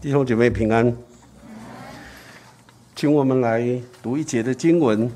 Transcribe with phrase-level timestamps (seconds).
[0.00, 0.96] 弟兄姐妹平安，
[2.94, 3.68] 请我们来
[4.00, 5.10] 读一节的经文，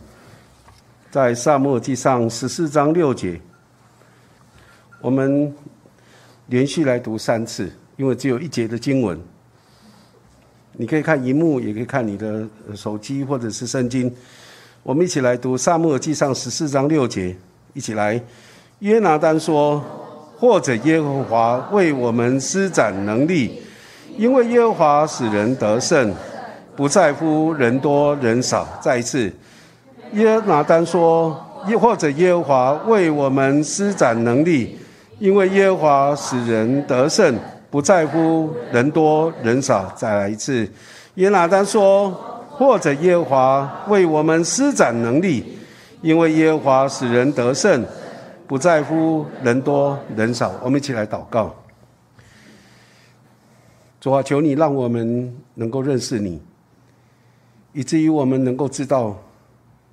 [1.09, 3.41] 在萨母记上十四章六节。
[5.01, 5.55] 我们
[6.49, 9.17] 连续来读三次，因为只有一节的经文。
[10.73, 12.45] 你可以看荧幕，也可以看你的
[12.75, 14.13] 手机或者是圣经。
[14.83, 17.37] 我们一起来读萨母记上十四章六节，
[17.73, 18.21] 一起来。
[18.81, 19.81] 约拿丹说
[20.37, 23.63] ：“或者耶和华为我们施展能力。”
[24.17, 26.13] 因为耶和华使人得胜，
[26.77, 28.67] 不在乎人多人少。
[28.81, 29.33] 再一次，
[30.13, 31.37] 耶拿丹说
[31.67, 34.79] ：“亦或者耶和华为我们施展能力，
[35.19, 37.35] 因为耶和华使人得胜，
[37.71, 40.69] 不在乎人多人少。”再来一次，
[41.15, 42.11] 耶拿丹说
[42.51, 45.59] ：“或者耶和华为我们施展能力，
[46.03, 47.85] 因为耶和华使人得胜，
[48.47, 51.55] 不在乎人多人少。”我们一起来祷告。
[54.03, 56.43] 主啊，求你让我们能够认识你，
[57.73, 59.17] 以至于我们能够知道，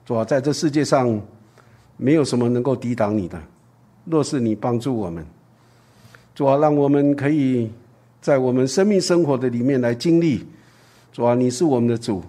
[0.03, 1.21] 主啊，在这世界上
[1.95, 3.39] 没有什么能够抵挡你的。
[4.05, 5.23] 若是你帮助我们，
[6.33, 7.71] 主啊，让我们可以
[8.19, 10.43] 在我们生命生活的里面来经历，
[11.13, 12.23] 主啊，你是我们的主，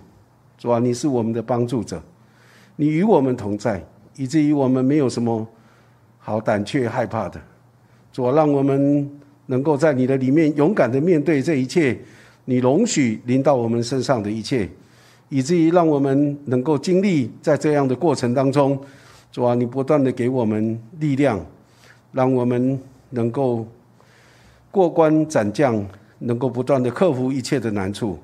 [0.58, 2.02] 主啊，你是我们的帮助者，
[2.76, 3.82] 你与我们同在，
[4.16, 5.48] 以至于我们没有什么
[6.18, 7.40] 好胆怯害怕的。
[8.12, 9.10] 主啊，让我们。
[9.50, 11.98] 能够在你的里面勇敢的面对这一切，
[12.44, 14.68] 你容许临到我们身上的一切，
[15.28, 18.78] 以至于让我们能够经历在这样的过程当中，
[19.32, 21.44] 主啊，你不断的给我们力量，
[22.12, 22.78] 让我们
[23.10, 23.66] 能够
[24.70, 25.84] 过关斩将，
[26.20, 28.16] 能够不断的克服一切的难处。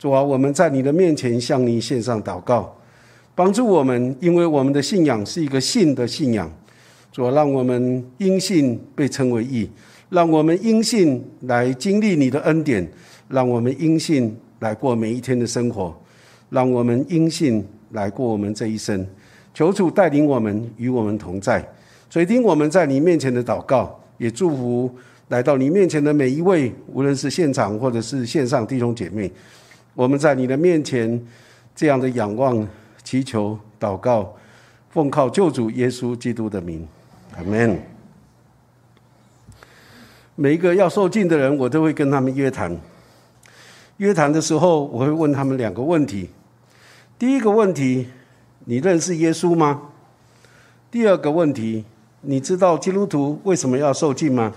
[0.00, 2.76] 主啊，我们在你的面前向你献上祷告，
[3.36, 6.50] 帮助我们，因为我们的信仰是一个信的信仰。
[7.12, 9.70] 主啊，让我们因信被称为义。
[10.08, 12.86] 让我们因信来经历你的恩典，
[13.28, 15.94] 让我们因信来过每一天的生活，
[16.50, 19.06] 让我们因信来过我们这一生。
[19.52, 21.66] 求主带领我们，与我们同在，
[22.10, 24.94] 垂听我们在你面前的祷告，也祝福
[25.28, 29.30] 来到你面前的每一位，无论是现场或者是线上弟兄姐妹。
[29.94, 31.20] 我们在你的面前
[31.74, 32.68] 这样的仰望、
[33.02, 34.32] 祈求、祷告，
[34.90, 36.86] 奉靠救主耶稣基督的名，
[37.36, 37.95] 阿门。
[40.38, 42.78] 每一个要受尽的人，我都会跟他们约谈。
[43.96, 46.28] 约谈的时候，我会问他们两个问题：
[47.18, 48.08] 第一个问题，
[48.66, 49.80] 你认识耶稣吗？
[50.90, 51.86] 第二个问题，
[52.20, 54.52] 你知道基督徒为什么要受尽吗？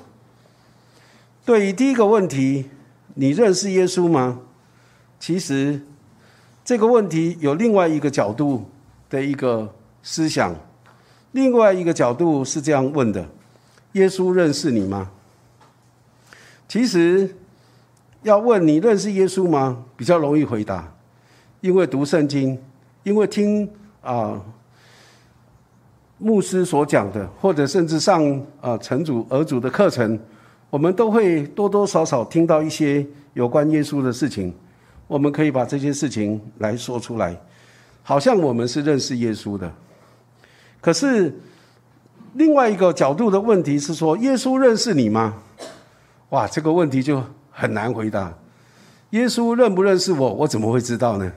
[1.46, 2.66] 对于第一个问题，
[3.14, 4.42] 你认识耶稣吗？
[5.18, 5.80] 其实
[6.66, 8.66] 这个问题有另外一个角度
[9.10, 9.74] 的一个
[10.04, 10.54] 思想，
[11.32, 13.26] 另外一个角度是这样问的：
[13.94, 15.10] 耶稣认识你吗？
[16.70, 17.36] 其实
[18.22, 19.84] 要问你认识耶稣吗？
[19.98, 20.90] 比较容易回答，
[21.62, 22.58] 因为读圣经，
[23.02, 23.68] 因为听
[24.02, 24.40] 啊
[26.20, 30.18] 牧师所讲的，或者甚至上啊成主儿主的课程，
[30.70, 33.04] 我们都会多多少少听到一些
[33.34, 34.54] 有关耶稣的事情。
[35.08, 37.36] 我们可以把这些事情来说出来，
[38.04, 39.74] 好像我们是认识耶稣的。
[40.80, 41.36] 可是
[42.34, 45.34] 另外一个角度的问题是说，耶稣认识你吗？
[46.30, 48.34] 哇，这个问题就很难回答。
[49.12, 50.34] 耶稣认不认识我？
[50.34, 51.32] 我怎么会知道呢？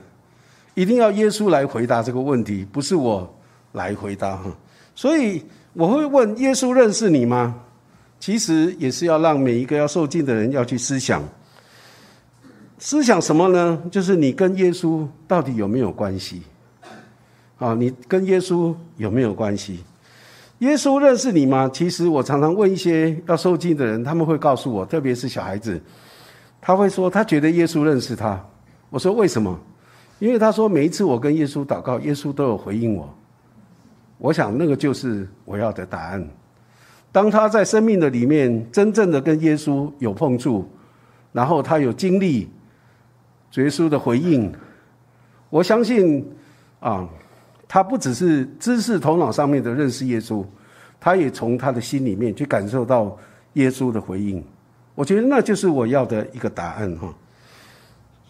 [0.75, 3.31] 一定要耶稣来回答这个问题，不是我
[3.71, 4.51] 来回答哈。
[4.95, 5.43] 所以
[5.73, 7.55] 我会问：耶稣认识你吗？
[8.19, 11.23] 其实也是要让每一个要受尽的人要去思想。
[12.77, 13.81] 思想什么呢？
[13.89, 16.43] 就是你跟耶稣到底有没有关系？
[17.57, 19.83] 啊，你跟耶稣有没有关系？
[20.63, 21.69] 耶稣认识你吗？
[21.73, 25.81] 其实我常常问一些要受尽的人，他们会告诉我，特别是小孩子，
[26.61, 28.41] 他会说他觉得耶稣认识他。
[28.89, 29.59] 我说为什么？
[30.19, 33.13] 因为他说每一次我跟耶稣祷告，耶稣都有回应我。
[34.17, 36.25] 我想那个就是我要的答案。
[37.11, 40.65] 当他在生命的里面真正的跟耶稣有碰触，
[41.33, 42.49] 然后他有经历
[43.55, 44.49] 耶稣的回应，
[45.49, 46.25] 我相信
[46.79, 47.05] 啊。
[47.73, 50.45] 他不只是知识头脑上面的认识耶稣，
[50.99, 53.17] 他也从他的心里面去感受到
[53.53, 54.43] 耶稣的回应。
[54.93, 57.11] 我觉得那就是我要的一个答案哈。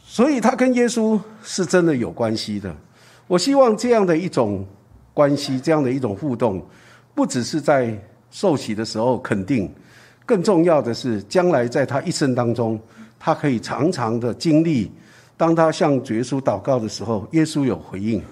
[0.02, 2.74] 所以他跟耶稣是真的有关系的。
[3.28, 4.66] 我希望这样的一种
[5.14, 6.66] 关系，这样的一种互动，
[7.14, 7.94] 不只是在
[8.32, 9.70] 受洗的时候肯定，
[10.26, 12.80] 更重要的是将来在他一生当中，
[13.20, 14.90] 他可以常常的经历，
[15.36, 18.24] 当他向耶稣祷告的时候，耶稣有回应。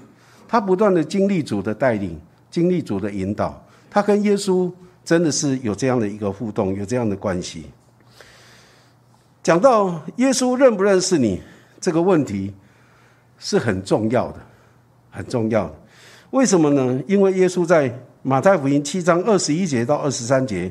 [0.51, 2.19] 他不断的经历主的带领，
[2.49, 3.57] 经历主的引导，
[3.89, 4.69] 他跟耶稣
[5.05, 7.67] 真的是有这样的一个互动，有这样的关系。
[9.41, 11.41] 讲到耶稣认不认识你
[11.79, 12.53] 这个问题，
[13.39, 14.39] 是很重要的，
[15.09, 15.73] 很重要的。
[16.31, 17.01] 为什么呢？
[17.07, 17.89] 因为耶稣在
[18.21, 20.69] 马太福音七章二十一节到二十三节，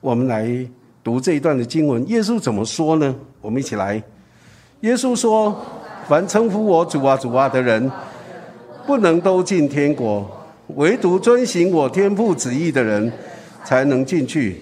[0.00, 0.68] 我们来
[1.04, 2.04] 读这一段的经文。
[2.08, 3.14] 耶稣怎么说呢？
[3.40, 4.02] 我们一起来。
[4.80, 5.56] 耶稣说
[6.08, 7.88] ：“凡称呼我主啊、主啊的人，
[8.86, 10.24] 不能都进天国；
[10.76, 13.12] 唯独遵行我天父旨意的人，
[13.64, 14.60] 才能进去。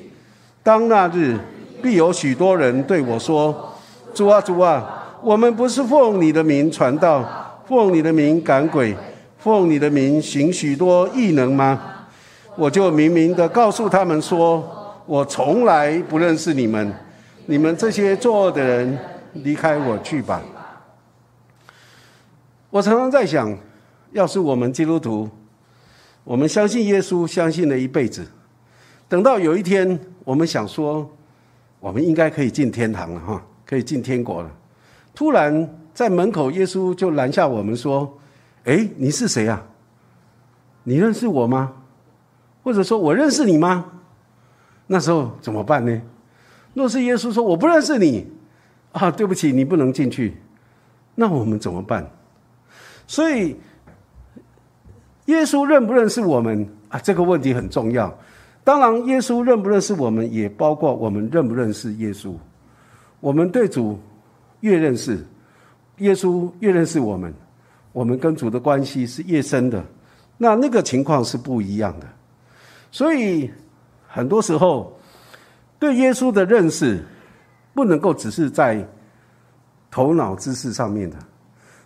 [0.63, 1.39] 当那日。”
[1.83, 3.73] 必有许多人对我说
[4.13, 7.25] ：“主啊，主啊，我们不是奉你的名传道，
[7.67, 8.95] 奉你的名赶鬼，
[9.39, 11.81] 奉你的名行许多异能吗？”
[12.55, 14.63] 我就明明的告诉他们说
[15.09, 16.93] ：“我从来不认识你们，
[17.47, 18.99] 你们这些作恶的人，
[19.33, 20.43] 离开我去吧。”
[22.69, 23.57] 我常常在想，
[24.13, 25.29] 要是我们基督徒，
[26.25, 28.27] 我们相信耶稣，相信了一辈子，
[29.09, 31.11] 等到有一天，我们想说。
[31.83, 34.51] 我们应该可以进天堂了哈，可以进天国了。
[35.15, 38.19] 突然在门口，耶稣就拦下我们说
[38.65, 39.63] ：“哎，你是谁呀？
[40.85, 41.73] 你认识我吗？
[42.63, 43.87] 或者说我认识你吗？”
[44.89, 46.03] 那时候怎么办呢？
[46.75, 48.31] 若是耶稣说我不认识你，
[48.93, 50.37] 啊，对不起，你不能进去。
[51.15, 52.07] 那我们怎么办？
[53.07, 53.57] 所以，
[55.31, 56.99] 耶稣认不认识我们啊？
[56.99, 58.13] 这个问题很重要。
[58.65, 62.35] 当然，耶稣认不认识我们，也包括我们认不认识耶稣。
[63.21, 63.97] 我们对主
[64.61, 65.25] 越认识，
[65.99, 67.33] 耶稣越认识我们，
[67.93, 69.85] 我们跟主的关系是越深的。
[70.37, 72.07] 那那个情况是不一样的。
[72.91, 73.49] 所以
[74.09, 74.93] 很多时候，
[75.79, 77.01] 对耶稣的认识
[77.73, 78.85] 不能够只是在
[79.91, 81.17] 头脑知识上面的。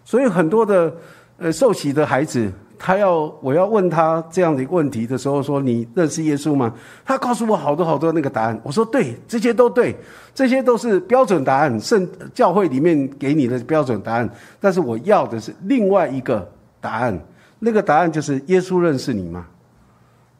[0.02, 0.94] 所以很多的
[1.36, 2.50] 呃受洗的孩子。
[2.78, 6.74] 他要我要问他这样的一个问题的时候，说你认识耶稣吗？
[7.04, 8.60] 他告诉我好多好多那个答案。
[8.62, 9.94] 我说对，这些都对，
[10.34, 14.28] 这些都是标准答案，圣教会里面给你的标准答案。
[14.60, 16.46] 但是我要的是另外一个
[16.80, 17.18] 答案，
[17.58, 19.46] 那个答案就是耶稣认识你吗？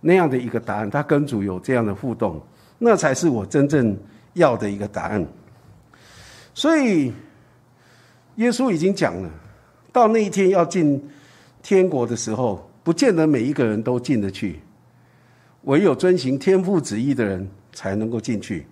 [0.01, 2.41] 那样的一个答案，他跟主有这样的互动，
[2.79, 3.97] 那才是我真正
[4.35, 5.27] 要的一个答案。
[6.53, 7.13] 所以
[8.37, 9.31] 耶稣已经讲了，
[9.93, 11.03] 到那一天要进。
[11.65, 14.61] 天国的时候，不见得每一个人都进得去，
[15.63, 18.67] 唯有遵行天父旨意的人才能够进去，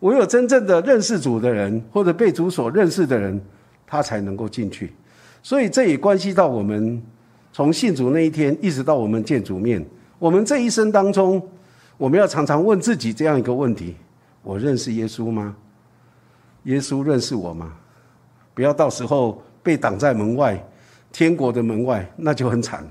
[0.00, 3.38] 唯有真正的认识主的人，或者被主所认识的人，
[3.86, 4.90] 他才能够进去。
[5.42, 7.02] 所以这也关系到我们
[7.52, 9.84] 从信主那一天，一直到我们见主面，
[10.18, 11.46] 我们这一生当中，
[11.98, 13.94] 我们要常常问自己这样一个问题：
[14.42, 15.54] 我认识耶稣吗？
[16.62, 17.74] 耶稣认识我吗？
[18.54, 20.58] 不要到时候被挡在门外。
[21.10, 22.90] 天国的门外，那就很惨了，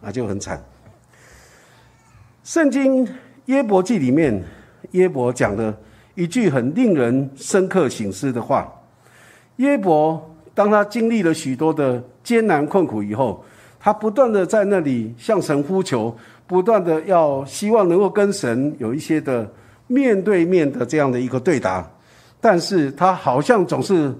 [0.00, 0.62] 那就很惨。
[2.44, 3.08] 圣经
[3.46, 4.44] 耶伯记里面，
[4.92, 5.76] 耶伯讲了
[6.14, 8.70] 一句很令人深刻醒思的话。
[9.56, 13.42] 耶伯当他经历了许多的艰难困苦以后，
[13.80, 16.14] 他不断的在那里向神呼求，
[16.46, 19.50] 不断的要希望能够跟神有一些的
[19.86, 21.90] 面对面的这样的一个对答，
[22.40, 24.14] 但是他好像总是。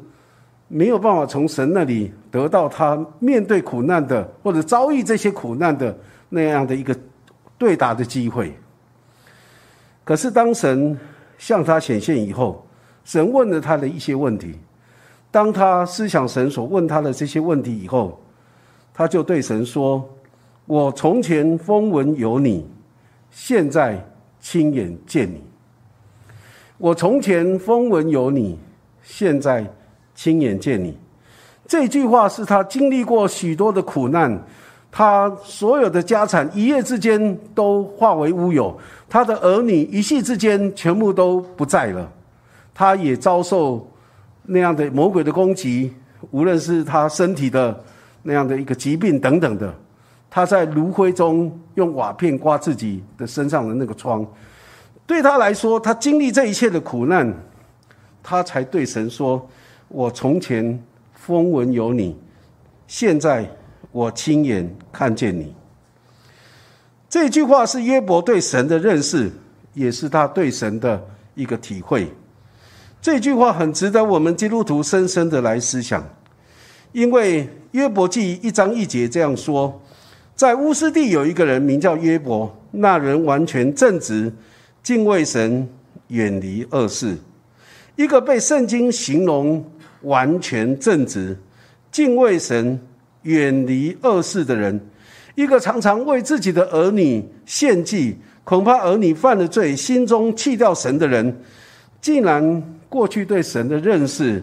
[0.76, 5.97] 没有办法从神那里得到他面对苦难的或者遭遇这些苦难的
[6.29, 6.93] 那样的一个
[7.56, 8.53] 对答的机会。
[10.03, 10.99] 可是当神
[11.38, 12.67] 向他显现以后，
[13.05, 14.59] 神问了他的一些问题。
[15.31, 18.21] 当他思想神所问他的这些问题以后，
[18.93, 20.04] 他就对神说
[20.66, 22.66] ：“我从前风闻有你，
[23.31, 24.04] 现在
[24.40, 25.40] 亲眼见你。
[26.78, 28.59] 我从前风闻有你，
[29.04, 29.64] 现在。”
[30.14, 30.97] 亲眼见你，
[31.66, 34.40] 这句话是他经历过许多的苦难，
[34.92, 38.78] 他所有的家产一夜之间都化为乌有，
[39.09, 42.09] 他的儿女一夕之间全部都不在了，
[42.73, 43.85] 他也遭受
[44.44, 45.92] 那样的魔鬼的攻击，
[46.30, 47.83] 无论是他身体的
[48.23, 49.75] 那样的一个疾病等等的，
[50.30, 54.25] 他在炉灰中用瓦片刮自己的身上的那个疮，
[55.06, 57.35] 对他来说，他经历这一切的苦难，
[58.23, 59.44] 他才对神说。
[59.95, 60.83] 我从前
[61.13, 62.17] 风闻有你，
[62.89, 63.49] 现在
[63.93, 65.55] 我亲眼看见你。
[67.09, 69.31] 这句话是约伯对神的认识，
[69.73, 71.01] 也是他对神的
[71.37, 72.09] 一个体会。
[73.01, 76.05] 这句话很值得我们基督徒深深的来思想，
[76.91, 79.81] 因为约伯记一章一节这样说：
[80.35, 84.33] 在乌斯地有一个人名叫约伯，那人完全正直，
[84.83, 85.69] 敬畏神，
[86.09, 87.17] 远离恶事。
[87.95, 89.65] 一个被圣经形容。
[90.04, 91.37] 完全正直、
[91.90, 92.80] 敬畏神、
[93.23, 94.80] 远离恶事的人，
[95.34, 101.40] 一个常常为自己的儿女献祭，恐怕儿女犯了罪，心中弃掉神的人，
[102.00, 104.42] 竟然过去对神的认识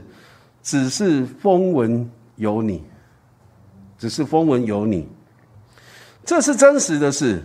[0.61, 2.83] 只是风闻有你，
[3.97, 5.07] 只是风闻有你，
[6.25, 7.41] 这是真实的事。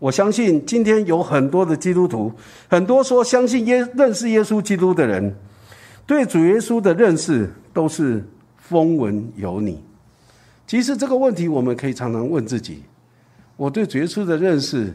[0.00, 2.30] 我相信今天有很多的基督徒，
[2.68, 5.34] 很多说相信耶认识耶稣基督的人，
[6.06, 8.24] 对主耶稣的认识都是
[8.56, 9.82] 风闻有你。
[10.66, 12.82] 其实这个问题我们可以常常问自己：
[13.56, 14.94] 我对主耶稣的认识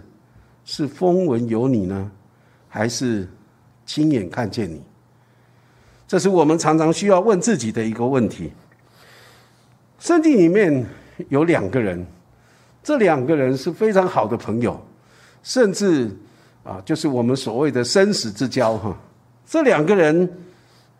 [0.65, 2.11] 是风闻有你呢，
[2.67, 3.27] 还是
[3.85, 4.81] 亲眼看见你？
[6.07, 8.51] 这是我们常常需要问自己的一个问题。
[9.99, 10.85] 圣经里面
[11.29, 12.05] 有两个人，
[12.81, 14.79] 这两个人是非常好的朋友。
[15.41, 16.09] 甚至
[16.63, 18.95] 啊，就是我们所谓的生死之交哈。
[19.45, 20.29] 这两个人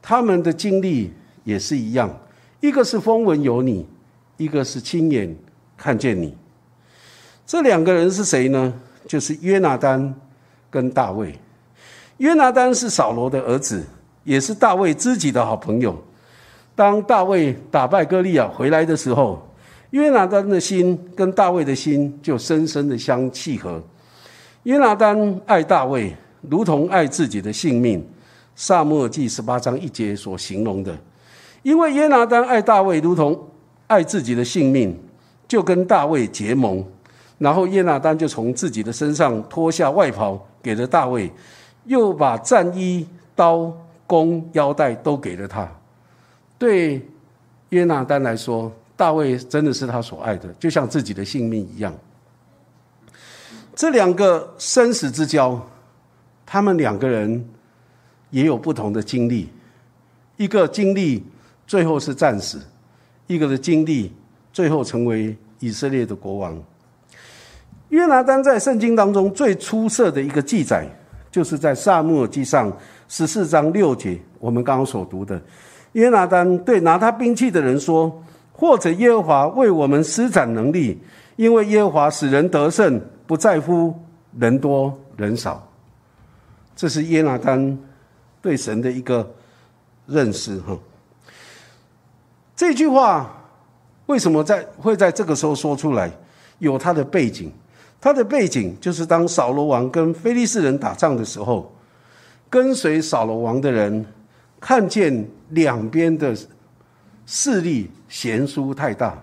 [0.02, 1.14] 他们的经历
[1.44, 2.10] 也是一样，
[2.60, 3.86] 一个是风闻有你，
[4.38, 5.36] 一个是亲眼
[5.78, 6.36] 看见你。
[7.46, 8.74] 这两个人是谁呢？
[9.08, 10.14] 就是约拿丹
[10.70, 11.34] 跟大卫。
[12.18, 13.84] 约拿丹是扫罗的儿子，
[14.24, 15.98] 也是大卫知己的好朋友。
[16.76, 19.42] 当大卫打败歌利亚回来的时候，
[19.92, 23.82] 约拿丹的心跟大卫的心就深深的相契合。
[24.64, 28.06] 约拿丹爱大卫，如同爱自己的性命。
[28.60, 30.94] 萨母尔记十八章一节所形容的，
[31.62, 33.48] 因为耶拿丹爱大卫，如同
[33.88, 34.94] 爱自己的性命，
[35.48, 36.86] 就跟大卫结盟。
[37.38, 41.32] 然后耶拿丹就从自己的身上脱下外袍给了大卫，
[41.86, 43.74] 又把战衣、刀、
[44.06, 45.66] 弓、腰带都给了他。
[46.58, 47.02] 对
[47.70, 51.94] 耶拿丹来说，大卫真的是他所爱的，就像自己的性命一样。
[53.74, 55.66] 这两个生死之交，
[56.46, 57.50] 他们两个人
[58.30, 59.50] 也有不同的经历。
[60.38, 61.24] 一个经历
[61.68, 62.60] 最后是战死，
[63.28, 64.12] 一个的经历
[64.52, 66.58] 最后成为以色列的国王。
[67.90, 70.88] 约拿丹在圣经当中最出色的一个记载，
[71.32, 72.72] 就是在撒母耳记上
[73.08, 75.42] 十四章六节，我们刚刚所读的。
[75.94, 81.00] 约拿丹对拿他兵器的人说：“或者耶和华为我们施展能力，
[81.36, 83.94] 因为耶和华使人得胜。”不在乎
[84.40, 85.72] 人多人少，
[86.76, 87.78] 这是耶拿丹
[88.42, 89.30] 对神的一个
[90.06, 90.78] 认识哈。
[92.56, 93.34] 这句话
[94.08, 96.12] 为什么在会在这个时候说出来？
[96.60, 97.50] 有它的背景，
[98.02, 101.74] 它的背景就是当扫罗王跟非利士人打仗的时候，
[102.50, 104.06] 跟随扫罗王的人
[104.60, 106.36] 看见两边的
[107.26, 109.18] 势力悬殊太大。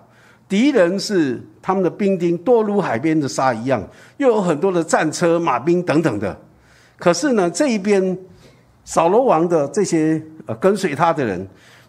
[0.49, 6.35] 敌人是他们的兵丁多如海边的沙一样，又有很多的战车、马兵等等的。
[6.97, 8.17] 可是呢，这一边
[8.87, 11.45] 扫罗王的这些呃跟随他的人，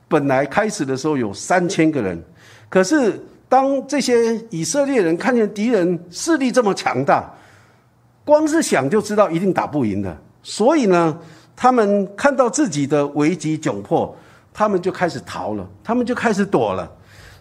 [0.09, 2.21] 本来开始的时候有三千个人，
[2.69, 7.33] 可是当这些以色列人看见敌人势力这么强大，
[8.25, 10.19] 光是想就知道一定打不赢的。
[10.43, 11.17] 所以呢，
[11.55, 14.13] 他们看到自己的危机窘迫，
[14.53, 16.91] 他们就开始逃了，他们就开始躲了。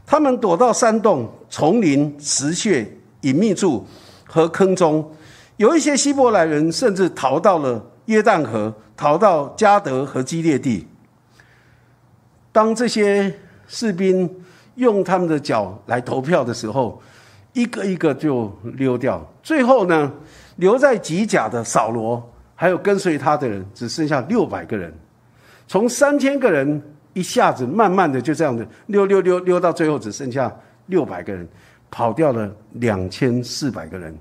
[0.05, 2.87] 他们躲到山洞、丛林、石穴、
[3.21, 3.83] 隐秘处
[4.23, 5.11] 和坑中，
[5.55, 10.85] 有一些希伯来人甚至逃到了约旦河，逃到加德和基列地。
[12.51, 13.33] 当这些
[13.67, 14.29] 士兵
[14.75, 17.01] 用他们的脚来投票的时候，
[17.53, 19.25] 一个一个就溜掉。
[19.41, 20.11] 最后呢，
[20.57, 22.21] 留在吉甲的扫罗
[22.55, 24.93] 还有跟随他的人，只剩下六百个人，
[25.67, 26.81] 从三千个人。
[27.13, 31.47] 一下子慢慢的就这样子溜溜溜溜到最后只剩下六百个人，
[31.89, 34.15] 跑掉了两千四百个人，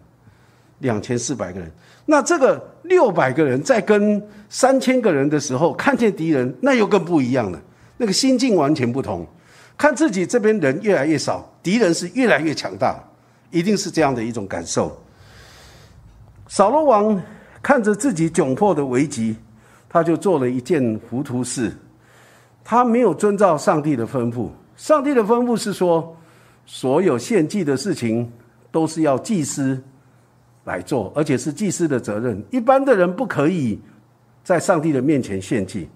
[0.78, 1.71] 两千四百个人。
[2.04, 7.61] 那这个六百个人在跟三千个人的时候，看见敌人，那又更不一样了。
[7.97, 9.26] 那个心境完全不同，
[9.76, 13.02] 看自己这边人越来越少，敌人是越来越强大，
[13.50, 14.97] 一定是这样的一种感受。
[16.47, 17.21] 扫罗王
[17.62, 19.37] 看着自己窘迫的危机，
[19.88, 21.73] 他就做了一件糊涂事。
[22.62, 24.49] 他没有遵照上帝的吩咐。
[24.76, 26.16] 上帝的吩咐是说，
[26.66, 28.30] 所有献祭的事情
[28.71, 29.83] 都是要祭司
[30.66, 32.40] 来做，而且是祭司的责任。
[32.50, 33.80] 一般的人不可以
[34.44, 35.88] 在上帝的面前献祭。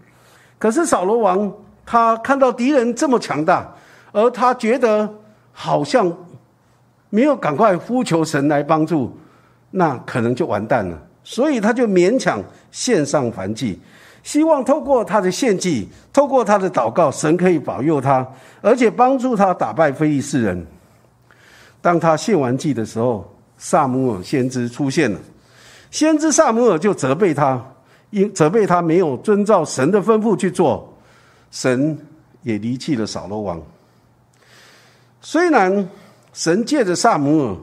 [0.59, 1.53] 可是扫罗王
[1.85, 3.71] 他看到敌人这么强大，
[4.12, 5.12] 而他觉得
[5.53, 6.11] 好像
[7.11, 9.12] 没有赶快呼求神来帮助，
[9.73, 10.97] 那可能就完蛋了。
[11.25, 13.79] 所以他就勉强献上燔祭。
[14.23, 18.27] 希望透过他的献祭，透过他的祷告，神可以保佑他，
[18.61, 20.67] 而且帮助他打败非利士人。
[21.81, 23.27] 当他献完祭的时候，
[23.61, 25.21] 萨姆尔先知出现了，
[25.90, 27.62] 先知萨姆尔就责备他，
[28.09, 30.93] 因责备他没有遵照神的吩咐去做，
[31.50, 31.97] 神
[32.43, 33.61] 也离弃了扫罗王。
[35.21, 35.88] 虽然
[36.33, 37.57] 神借着萨姆尔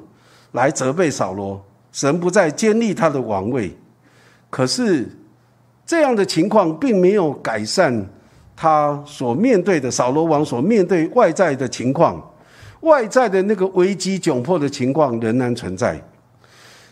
[0.52, 1.60] 来责备扫罗，
[1.92, 3.76] 神不再坚立他的王位，
[4.50, 5.10] 可是。
[5.90, 8.06] 这样的情况并没有改善
[8.58, 12.22] 他所面对的扫罗王所面对外在的情况，
[12.82, 16.02] 外在的那个危机窘迫的情况仍然存在，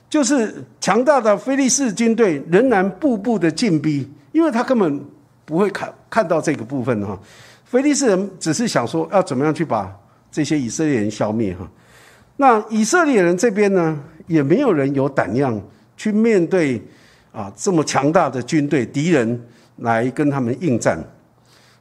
[0.10, 5.00] 就是强大的菲利士军队仍然步步的进逼，因为他根本
[5.46, 7.20] 不会看看到这个部分哈，
[7.66, 9.94] 菲利士人只是想说要怎么样去把
[10.32, 11.70] 这些以色列人消灭哈，
[12.38, 15.62] 那以色列人这边呢，也没有人有胆量
[15.98, 16.82] 去面对。
[17.36, 19.46] 啊，这么强大的军队，敌人
[19.80, 20.98] 来跟他们应战，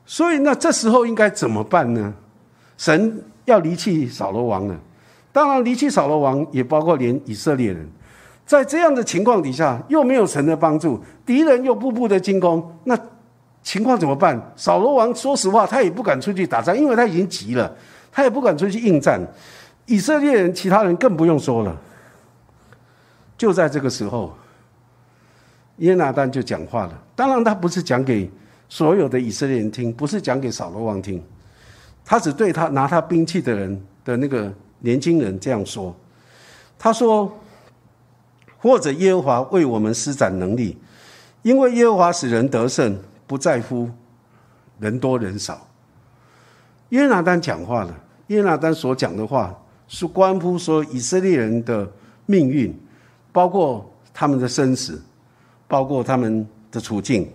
[0.05, 2.13] 所以那这时候应该怎么办呢？
[2.77, 4.79] 神要离弃扫罗王了，
[5.33, 7.89] 当然离弃扫罗王也包括连以色列人，
[8.47, 12.99] 在这样的情况底下，又没有神的帮助，敌人又步步的进攻，那
[13.63, 14.41] 情况怎么办？
[14.57, 17.75] 扫罗王说实话，他也不敢出去打仗，因为他已经急了，
[18.11, 19.21] 他也不敢出去应战。
[19.87, 21.77] 以色列人，其他人更不用说了。
[23.37, 24.33] 就在这个时候。
[25.79, 28.31] 耶拿丹就讲话了，当然他不是讲给
[28.69, 31.21] 所有的以色列人听，不是讲给扫罗王听，
[32.05, 35.95] 他只对他拿他兵器的人的那个年轻人这样说。
[36.79, 37.33] 他说
[38.59, 40.77] ：“或者耶和华为我们施展能力，
[41.43, 43.89] 因为耶和华使人得胜，不在乎
[44.79, 45.67] 人多人少。”
[46.91, 47.95] 耶拿丹讲话了，
[48.27, 49.59] 耶拿丹所讲的话
[49.89, 51.91] 是关乎说以色列人的
[52.27, 52.79] 命运，
[53.33, 55.03] 包括他们的生死。
[55.67, 57.29] 包括他们的处境，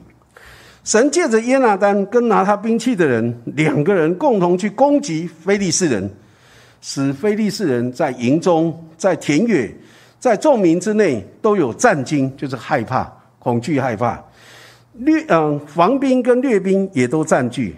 [0.89, 6.09] 神借着耶拿丹跟拿他兵器的人两个人共同去攻击非利士人，
[6.81, 9.71] 使非利士人在营中、在田野、
[10.19, 14.19] 在众民之内都有战惊，就是害怕、恐惧、害怕。
[14.93, 17.75] 掠嗯，防兵跟掠兵也都占据，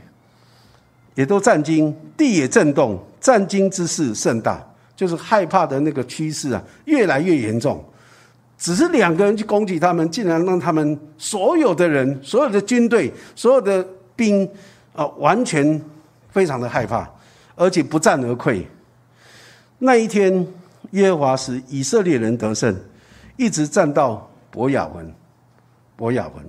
[1.15, 4.65] 也都战惊，地也震动，战惊之势甚大，
[4.96, 7.84] 就是害怕的那个趋势啊，越来越严重。
[8.62, 13.84] 只是两个人去攻击他们，竟然让他们所有的人、所有的军队、所有的
[14.15, 14.48] 兵
[14.94, 15.82] 啊，完全
[16.30, 17.10] 非常的害怕，
[17.56, 18.63] 而且不战而溃。
[19.80, 20.48] 那一天，
[20.91, 22.80] 耶和华使以色列人得胜，
[23.36, 25.12] 一直战到伯雅文。
[25.95, 26.45] 伯雅文，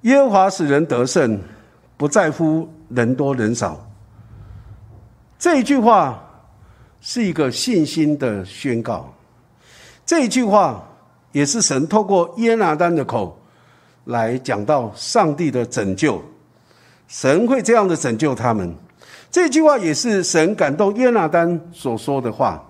[0.00, 1.40] 耶和华使人得胜，
[1.96, 3.88] 不在乎人多人少。
[5.38, 6.20] 这一句话
[7.00, 9.14] 是一个信心的宣告。
[10.10, 10.82] 这一句话
[11.30, 13.38] 也是神透过耶拿丹的口
[14.06, 16.20] 来讲到上帝的拯救，
[17.06, 18.74] 神会这样的拯救他们。
[19.30, 22.60] 这句话也是神感动耶拿丹所说的话。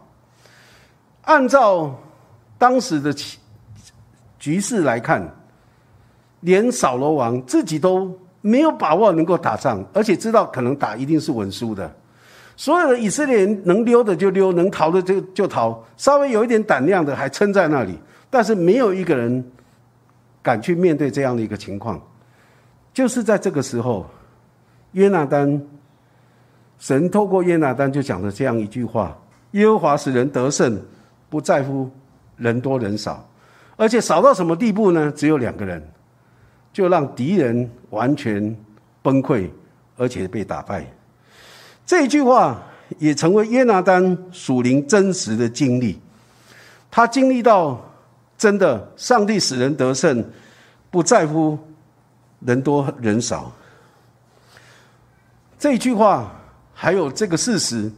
[1.23, 1.99] 按照
[2.59, 3.11] 当时的
[4.39, 5.27] 局势来看，
[6.41, 11.91] 连扫罗王自己都没有把握能够打仗，而且知道可能打一定是稳输的。
[12.61, 19.43] 所有的以色列人能溜的就溜，能逃的就就逃，稍微有一点胆量的还撑在那里，但是没有一个人
[20.43, 21.99] 敢去面对这样的一个情况。
[22.93, 24.05] 就是在这个时候，
[24.93, 25.59] 约拿丹，
[26.79, 29.17] 神透过约拿丹就讲了这样一句话：
[29.53, 30.79] 耶和华使人得胜，
[31.31, 31.91] 不在乎
[32.37, 33.27] 人多人少，
[33.77, 35.11] 而且少到什么地步呢？
[35.17, 35.83] 只有两个人，
[36.75, 38.55] 就让敌人完全
[39.01, 39.49] 崩溃，
[39.97, 40.85] 而且被打败。
[41.91, 42.63] 这一句话
[43.01, 45.99] 也成为约拿丹属灵真实的经历。
[46.89, 47.85] 他经历到
[48.39, 50.25] 真的，上帝使人得胜，
[50.89, 51.59] 不在乎
[52.47, 53.51] 人多人少。
[55.59, 56.33] 这句话
[56.73, 57.91] 还有这个事实，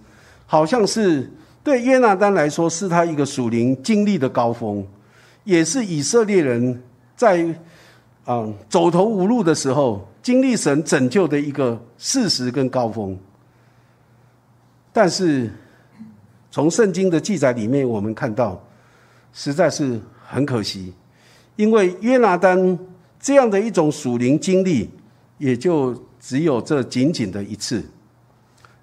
[0.47, 1.31] 好像是
[1.63, 4.83] 对约拿丹来说，是他一个属灵经历的高峰，
[5.45, 6.83] 也是以色列人
[7.15, 7.55] 在
[8.25, 13.15] 啊走投无路的时候，经历神拯救的一个事实跟高峰。
[14.93, 15.51] 但是，
[16.51, 18.63] 从圣经的记载里面，我们看到，
[19.33, 20.93] 实在是很可惜，
[21.57, 22.79] 因为约拿丹
[23.19, 24.91] 这样的一种属灵经历，
[25.39, 27.83] 也就只有这仅仅的一次。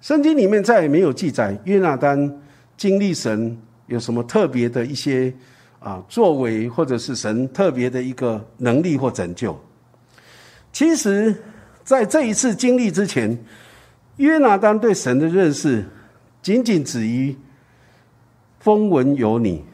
[0.00, 2.40] 圣经里面再也没有记载约拿丹
[2.76, 5.32] 经历神有什么特别的一些
[5.78, 9.56] 啊作为，或者是神特别的一个能力或拯救。
[10.72, 11.32] 其实，
[11.84, 13.38] 在这一次经历之前，
[14.16, 15.84] 约拿丹对神的认识。
[16.42, 17.36] 仅仅止于
[18.58, 19.64] 风闻有你，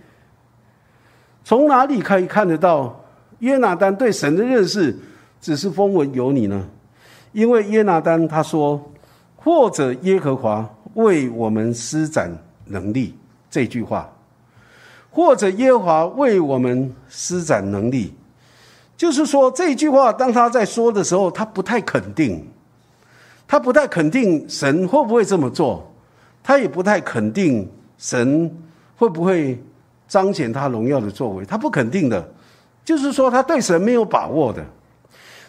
[1.45, 3.05] 从哪里可以看得到
[3.39, 4.97] 约拿丹对神的认识
[5.41, 6.69] 只是风闻有你呢？
[7.33, 8.93] 因为约拿丹他说
[9.37, 12.31] ：“或者耶和华为我们施展
[12.65, 13.15] 能力。”
[13.51, 14.13] 这句话，
[15.11, 18.13] 或者耶和华为我们施展能力，
[18.97, 22.47] 就是说这句话，当他在说的时候，他不太肯定，
[23.47, 25.91] 他不太肯定神会不会这么做。
[26.47, 28.49] 他也不太肯定神
[28.97, 29.61] 会不会
[30.07, 32.33] 彰显他荣耀的作为，他不肯定的。
[32.85, 34.65] 就是说他对神没有把握的，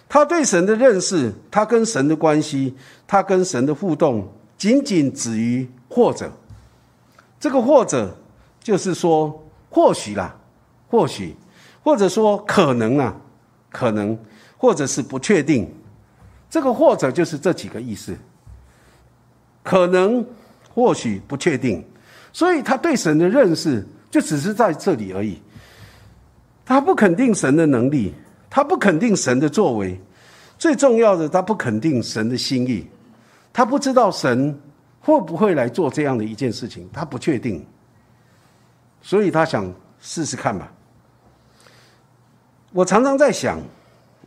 [0.10, 6.32] 他对神的认识，他跟神的关系，他跟神的互动，仅仅止于或者。
[7.40, 8.18] 这个或者
[8.60, 10.36] 就是说或许啦，
[10.90, 11.36] 或许，
[11.84, 13.16] 或者说可能啊，
[13.70, 14.18] 可能，
[14.58, 15.72] 或者是不确定。
[16.50, 18.18] 这个或者就是这几个意思，
[19.62, 20.26] 可能、
[20.78, 21.84] 或许、不确定。
[22.32, 25.42] 所以他对神的认识就只是在这里而已。
[26.64, 28.14] 他不肯定神的能力，
[28.48, 30.00] 他不肯定神的作为，
[30.60, 32.86] 最重要的，他不肯定神的心意，
[33.52, 34.56] 他不知道神
[35.00, 37.66] 会不会来做这样的一件事情，他不确定，
[39.02, 40.72] 所以他想试试看吧。
[42.72, 43.60] 我常常在想，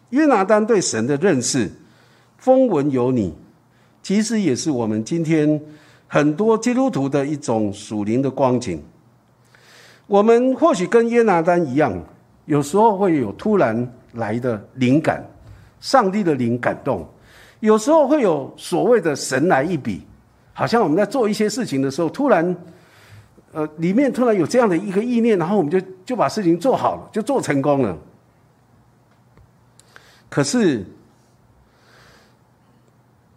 [0.09, 1.71] 约拿丹对神的认识，
[2.39, 3.33] 风闻有你，
[4.03, 5.61] 其实也是我们今天
[6.12, 8.83] 很多基督徒的一种属灵的光景。
[10.09, 11.96] 我们或许跟约拿丹一样。
[12.46, 15.25] 有时候会有突然来的灵感，
[15.79, 17.07] 上帝的灵感动；
[17.61, 20.05] 有时候会有所谓的神来一笔，
[20.53, 22.57] 好像我们在做一些事情的时候，突然，
[23.53, 27.96] 呃，里面突然有这样的一个意念，然后我们就就把事情做好了，就做成功了。
[30.29, 30.85] 可是，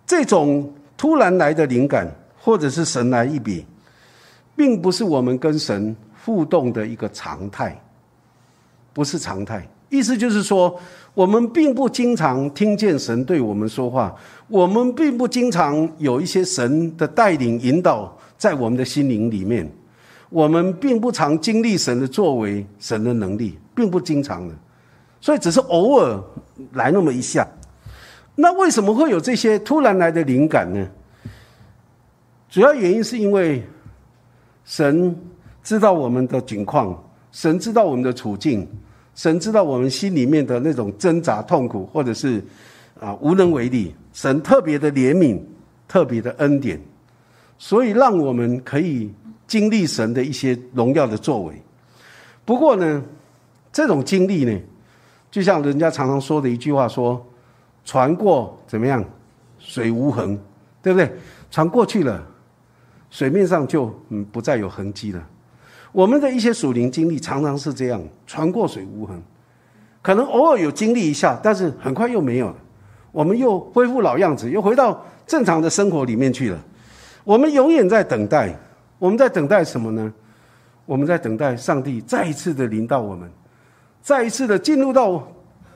[0.08, 2.10] 这种突然来的灵感，
[2.44, 3.66] 或者是神来一笔，
[4.54, 7.82] 并不是我们跟神互动的一个常态。
[8.94, 10.80] 不是常态，意思就是说，
[11.16, 14.14] 我们并不经常听见神对我们说话，
[14.48, 19.68] 我们并不经常有一些神的带领引导在我们的心灵里面，
[20.30, 24.54] 我们并不常经历神的作为、神的能力，并不经常的，
[25.22, 26.22] 所以只是偶尔
[26.74, 27.48] 来那么一下。
[28.36, 30.88] 那为什么会有这些突然来的灵感呢？
[32.54, 33.64] 主要原因是因为
[34.64, 35.20] 神
[35.64, 36.96] 知道我们的境况，
[37.32, 38.68] 神知道我们的处境。
[39.16, 42.40] 神知道我们心里面的那种挣扎、痛苦，或者是
[43.00, 43.96] 啊无能为力。
[44.14, 45.42] 神特别的怜悯，
[45.88, 46.80] 特别的恩典，
[47.58, 49.12] 所以让我们可以
[49.48, 51.60] 经历神的一些荣耀的作为。
[52.46, 53.04] 不过呢，
[53.72, 54.56] 这种经历呢，
[55.32, 57.26] 就像人家常常说的一句话说
[57.84, 59.04] ：“船过怎么样，
[59.58, 60.40] 水无痕，
[60.84, 61.12] 对不对？
[61.50, 62.24] 船过去了，
[63.14, 65.24] 水面上就嗯不再有痕迹了。”
[65.94, 69.22] 我们的一些属灵经历常常是这样，船过水无痕，
[70.02, 72.56] 可能偶尔有经历一下，但是很快又没有了，
[73.12, 76.60] 我们又恢复老样子，又回到正常的生活里面去了。
[77.24, 78.52] 我们永远在等待，
[78.98, 80.12] 我们在等待什么呢？
[80.88, 83.30] 我们在等待上帝再一次的临到我们，
[84.02, 85.24] 再一次的进入到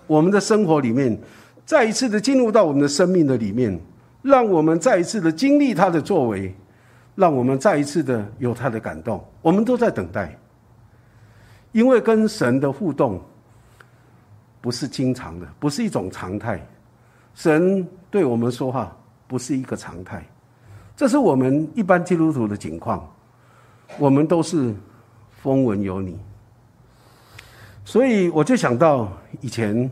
[0.07, 1.15] 我们的生活里面，
[1.63, 3.79] 再一次的进入到我们的生命的里面，
[4.23, 6.51] 让我们再一次的经历他的作为。
[7.17, 10.37] 让我们再一次的有他的感动，我们都在等待，
[11.71, 13.19] 因为跟神的互动
[14.61, 16.63] 不是经常的，不是一种常态。
[17.33, 18.95] 神对我们说话
[19.27, 20.23] 不是一个常态，
[20.95, 23.11] 这是我们一般基督徒的情况。
[23.97, 24.71] 我们都是
[25.41, 26.19] 风闻有你，
[27.83, 29.89] 所以我就想到以前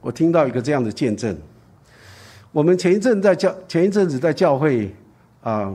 [0.00, 1.36] 我听到一个这样的见证。
[2.50, 4.90] 我们前一阵在教，前一阵子在教会
[5.42, 5.70] 啊。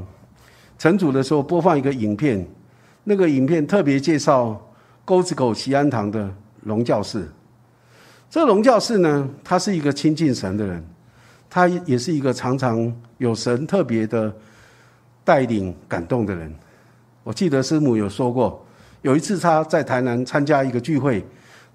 [0.78, 2.46] 晨主的时候播放一个影片，
[3.04, 4.60] 那个影片特别介绍
[5.04, 6.32] 沟子口西安堂的
[6.63, 7.28] 龙教士。
[8.30, 10.86] 这龙教士呢，他是一个亲近神的人，
[11.50, 14.32] 他也是一个常常有神特别的
[15.24, 16.54] 带领感动的人。
[17.24, 18.63] 我记得师母有说过，
[19.02, 21.26] 有一次他在台南参加一个聚会，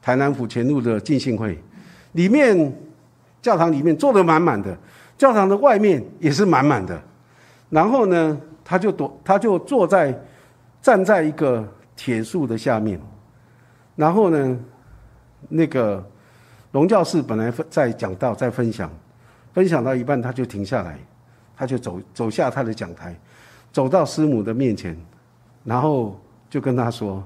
[0.01, 1.59] 台南府前路的进信会，
[2.13, 2.73] 里面
[3.41, 4.77] 教堂里面坐得满满的，
[5.19, 7.03] 教堂的外面也是满满的，
[7.69, 8.41] 然后呢？
[8.65, 10.19] 他就躲，他就坐在，
[10.81, 13.01] 站在一个铁树的下面，
[13.97, 14.59] 然后呢，
[15.49, 16.05] 那个
[16.73, 18.91] 龙教士本来在讲道，在分享，
[19.53, 20.99] 分享到一半他就停下来，
[21.57, 23.19] 他就走走下他的讲台，
[23.73, 24.97] 走到师母的面前，
[25.65, 27.23] 然后就跟他说：“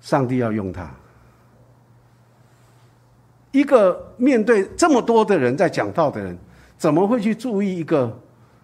[0.00, 0.90] 上帝要用他。”
[3.52, 6.36] 一个面对这么多的人在讲道的人，
[6.76, 8.18] 怎么会去注意一个？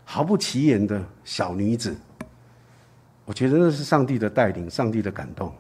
[0.05, 1.97] 毫不起眼的小女子，
[3.25, 5.53] 我觉得那是上帝的带领，上帝的感动。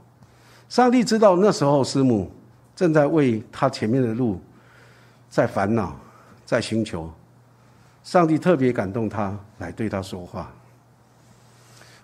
[0.68, 2.30] 上帝知道那时候师母
[2.76, 4.40] 正在为他前面的路
[5.30, 5.96] 在烦恼，
[6.44, 7.10] 在寻求。
[8.02, 10.52] 上帝特别感动他来对他说话。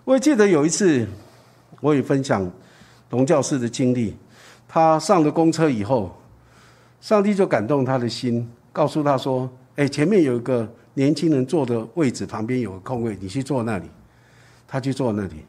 [0.03, 1.07] 我也记得有一次，
[1.79, 2.49] 我也分享
[3.11, 4.17] 龙教士的经历。
[4.67, 6.15] 他上了公车以后，
[6.99, 13.89] 上帝就感动他的心，告诉他说：“哎，前面有一个。”年轻人坐的位置旁边有个空位，你去坐那里。
[14.73, 15.45] 他去坐那里，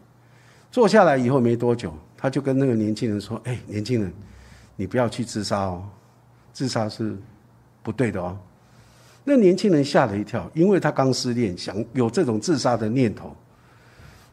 [0.69, 4.13] 坐下来以后没多久，他就跟那个年轻人说：“哎，年轻人，
[4.75, 5.85] 你不要去自杀哦，
[6.53, 7.17] 自杀是
[7.85, 8.37] 不对的哦。”
[9.23, 13.33] 那年轻人吓了一跳，因为他刚失恋，想有这种自杀的念头。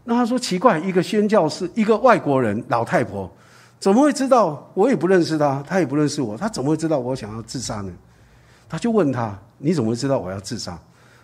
[0.04, 3.32] 那他说：“奇怪，一个宣教士，一个外国人，老太婆，
[3.80, 4.72] 怎么会知道？
[4.74, 7.94] 我也不认识他，他也不认识我，他怎么会知道我想要自杀呢？”
[8.68, 10.76] 他就问他：“你怎么会知道我要自杀？”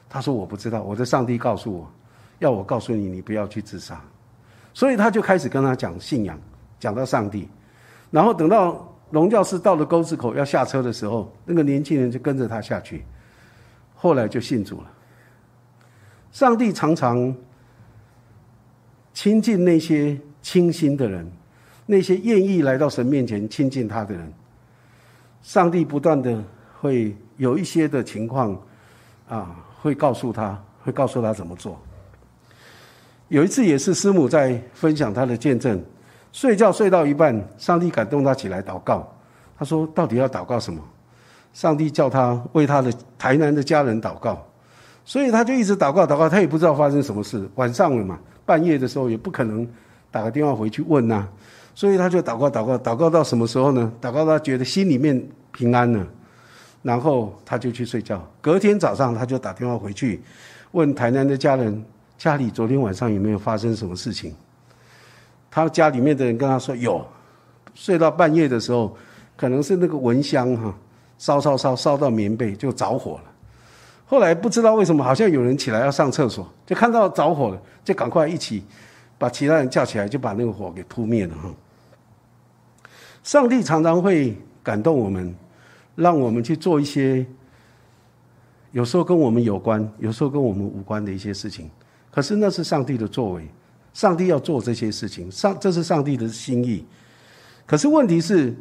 [0.10, 1.92] 他说：“我不知道，我的上帝告诉我，
[2.40, 4.02] 要我告诉你，你不要去自杀。”
[4.74, 6.40] 所以他就开始跟他讲信仰，
[6.80, 7.48] 讲到上帝。
[8.12, 13.04] 然后等到龙教士到了沟子口要下车的时候，那个年轻人就跟着他下去。
[13.94, 14.92] 后来就信主了。
[16.32, 17.34] 上帝常常
[19.14, 21.26] 亲近那些清心的人，
[21.86, 24.34] 那些愿意来到神面前亲近他的人。
[25.42, 26.44] 上帝不断的
[26.82, 28.60] 会有一些的情况，
[29.30, 29.56] 啊，
[29.86, 31.80] 会告诉他，会告诉他怎么做。
[33.28, 35.80] 有一次也是师母在分享他的见证，
[36.32, 39.08] 睡觉睡到一半，上帝感动他起来祷告。
[39.60, 40.82] 他说：“到底要祷告什么？”
[41.54, 44.44] 上帝叫他为他的台南的家人祷告，
[45.06, 47.48] 所以他就一直祷告祷告，他也不知道发生什么事。
[47.54, 49.68] 晚上了嘛，半夜的时候也不可能
[50.10, 51.28] 打个电话回去问呐，
[51.76, 53.92] 所以他就祷告祷告祷告到什么时候呢？
[54.02, 56.04] 祷告他觉得心里面平安了，
[56.86, 58.24] 然后他就去睡觉。
[58.40, 60.22] 隔天早上他就打电话回去
[60.74, 61.84] 问台南的家人，
[62.16, 64.36] 家里昨天晚上有没有发生什么事情？
[65.50, 67.04] 他家里面的人跟他说有，
[67.74, 68.96] 睡到半夜的时候，
[69.36, 70.72] 可能是那个蚊香哈。
[71.18, 73.24] 烧烧烧烧到棉被就着火了，
[74.06, 78.66] 后来不知道为什么，好像有人起来要上厕所，就看到着火了，就赶快一起
[79.18, 81.50] 把其他人叫起来，就把那个火给扑灭了哈。
[83.24, 85.34] 上帝常常会感动我们，
[85.96, 87.26] 让我们去做一些
[88.72, 91.70] 有时候跟我们有关，有时候跟我们无关的一些事情。
[92.12, 93.48] 可是那是上帝的作为，
[93.94, 96.86] 上帝要做这些事情，上这是上帝的心意。
[97.66, 98.56] 可是问题是。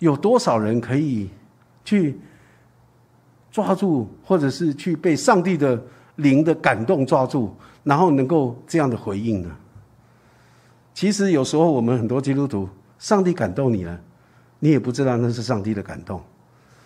[0.00, 1.28] 有多少人可以
[1.84, 2.16] 去
[3.50, 5.82] 抓住，或者是去被上帝的
[6.14, 9.50] 灵的感动抓住，然后能够这样的回应呢？
[10.94, 12.68] 其实有时候我们很多基督徒，
[13.00, 14.00] 上帝感动你了，
[14.58, 16.20] 你也不知道那是上帝的感动。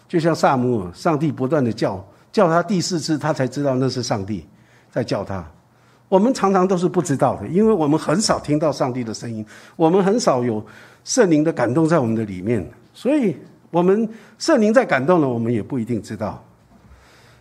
[0.09, 4.47] 就像萨姆尔，上帝不断的叫叫他第四次，他才知道那是上帝
[4.91, 5.45] 在叫他。
[6.09, 9.45] 我们常常都是不知道的，因为我们很少听到上帝的声音，
[9.77, 10.63] 我们很少有
[11.05, 12.71] 圣灵的感动在我们的里面。
[12.93, 13.35] 所以，
[13.71, 14.07] 我们
[14.39, 16.45] 圣灵在感动了，我们也不一定知道。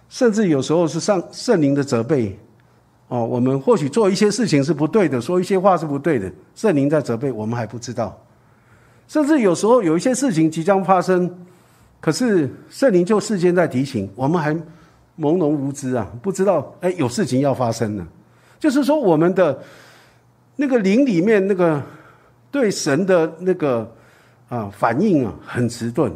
[0.07, 2.39] 甚至有时候是上圣灵的责备，
[3.09, 8.17] 哦，我们或许做一些事情是不对的，说一些话是不对的，圣灵在责备，我们还不知道。
[9.11, 11.29] 甚至有时候有一些事情即将发生，
[11.99, 14.53] 可是圣灵就事先在提醒，我们还
[15.19, 18.07] 朦胧无知啊，不知道哎有事情要发生了。
[18.57, 19.61] 就是说，我们的
[20.55, 21.83] 那个灵里面那个
[22.49, 23.91] 对神的那个。
[24.51, 26.11] 啊，反应啊很迟钝，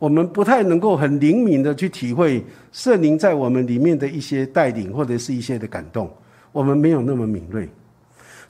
[0.00, 6.10] 我们不太能够很灵敏的去体会圣灵在我们里面的一些带领或者是一些的感动，
[6.50, 7.68] 我们没有那么敏锐，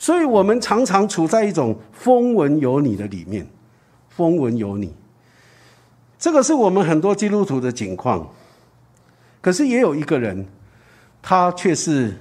[0.01, 3.47] 所以我们常常处在一种风闻有你的里面，
[4.09, 4.93] 风闻有你，
[6.19, 8.29] 这个是我们很多基督徒的境况，
[9.41, 10.45] 可是也有一个人，
[11.23, 12.13] 他却是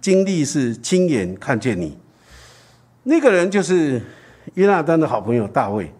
[0.00, 1.98] 经历是亲眼看见你，
[3.02, 4.00] 那个人就是。
[4.56, 5.90] 约拿丹的好朋友大卫，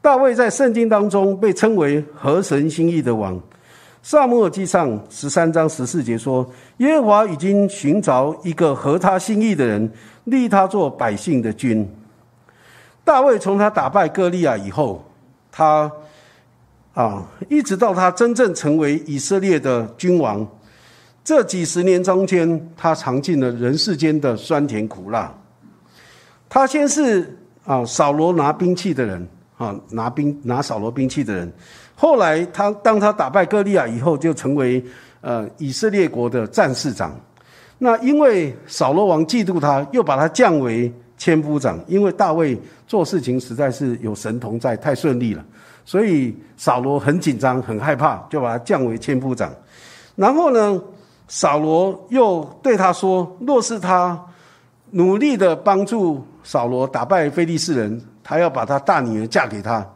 [0.00, 3.38] 大卫在圣经当中被称为合神心意的王。
[4.02, 9.92] 萨母尔记上十三章十四节说：“耶和华已经寻找一个合他心意的人，
[10.30, 11.88] 立他做百姓的君。”
[13.04, 15.04] 大卫从他打败歌利亚以后，
[15.50, 15.90] 他
[16.94, 20.46] 啊，一直到他真正成为以色列的君王，
[21.24, 25.32] 这几十年中间，他尝尽了人世间的酸甜苦辣。
[26.48, 27.34] 他先是。
[27.64, 31.52] 啊，扫罗拿兵器的人，啊，拿兵拿扫罗兵器的人，
[31.94, 34.82] 后来他当他打败歌利亚以后，就成为
[35.20, 37.14] 呃以色列国的战士长。
[37.78, 41.78] 那因为扫罗王嫉妒他，又把他降为千夫长。
[41.86, 45.44] 因为大卫做事情实在是有神同在，太顺利了，
[45.84, 49.52] 所以扫罗很紧张，很害怕，就把他降为千夫长。
[50.16, 50.82] 然后呢，
[51.28, 54.20] 扫罗又对他说：“若是他
[54.90, 59.86] 努力的帮助。”扫罗打败非利士人，他要把他大女儿嫁给他，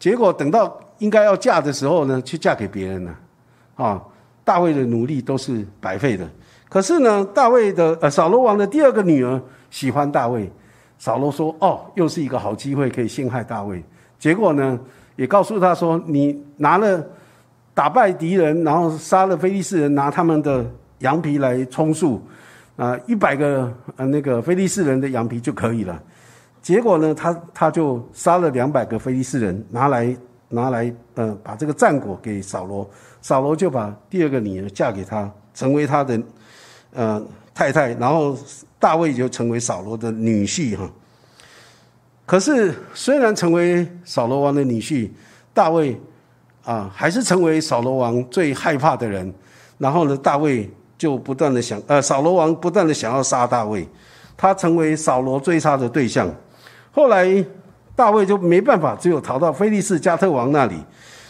[0.00, 3.14] 结果等到应该要嫁的时候呢，去嫁给别人了，
[3.76, 4.02] 啊，
[4.42, 6.28] 大卫的努力都是白费的。
[6.72, 10.50] 可是呢，大卫的呃扫罗王的第二个女儿喜欢大卫，
[10.98, 13.84] 扫罗说：“哦，又是一个好机会可以陷害大卫。”
[14.18, 14.80] 结果呢，
[15.16, 17.06] 也告诉他说：“你拿了
[17.74, 20.64] 打败敌人，然后杀了非利士人，拿他们的
[21.00, 22.22] 羊皮来充数。”
[22.76, 26.02] 啊，一百个呃那个菲利士人的羊皮就可以了，
[26.62, 30.16] 结果呢，他他就杀了两百个非利士人，拿来
[30.48, 32.88] 拿来，呃，把这个战果给扫罗，
[33.20, 36.18] 扫罗就把第二个女儿嫁给他，成为他的
[36.94, 37.22] 呃
[37.54, 38.36] 太太，然后
[38.78, 40.90] 大卫就成为扫罗的女婿哈。
[42.24, 45.10] 可是虽然成为扫罗王的女婿，
[45.52, 46.00] 大卫
[46.64, 49.32] 啊，还是成为扫罗王最害怕的人。
[49.78, 53.86] 然后呢，大卫就不断的想，呃，扫罗王不断的想要杀大卫，
[54.36, 56.32] 他成为扫罗追杀的对象。
[56.92, 57.44] 后来，
[57.96, 60.76] 大卫就没办法，只有逃到菲利士加特王那里，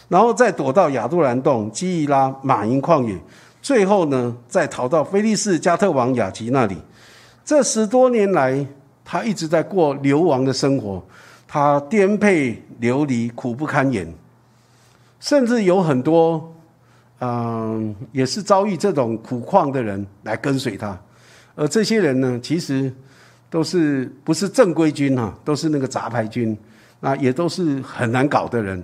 [0.07, 3.17] 然后再躲到亚杜兰洞、基伊拉、马营旷野，
[3.63, 6.77] 最后呢，再逃到菲利士加特王雅吉那里。
[7.43, 8.63] 这十多年来，
[9.03, 11.03] 他一直在过流亡的生活，
[11.47, 14.07] 他颠沛流离、苦不堪言，
[15.19, 16.53] 甚至有很多，
[17.19, 20.95] 嗯，也是遭遇这种苦况的人来跟随他，
[21.55, 22.93] 而这些人呢，其实。
[23.53, 26.57] 都是不是正规军哈，都是那个杂牌军，
[26.99, 28.83] 那也都是很难搞的人。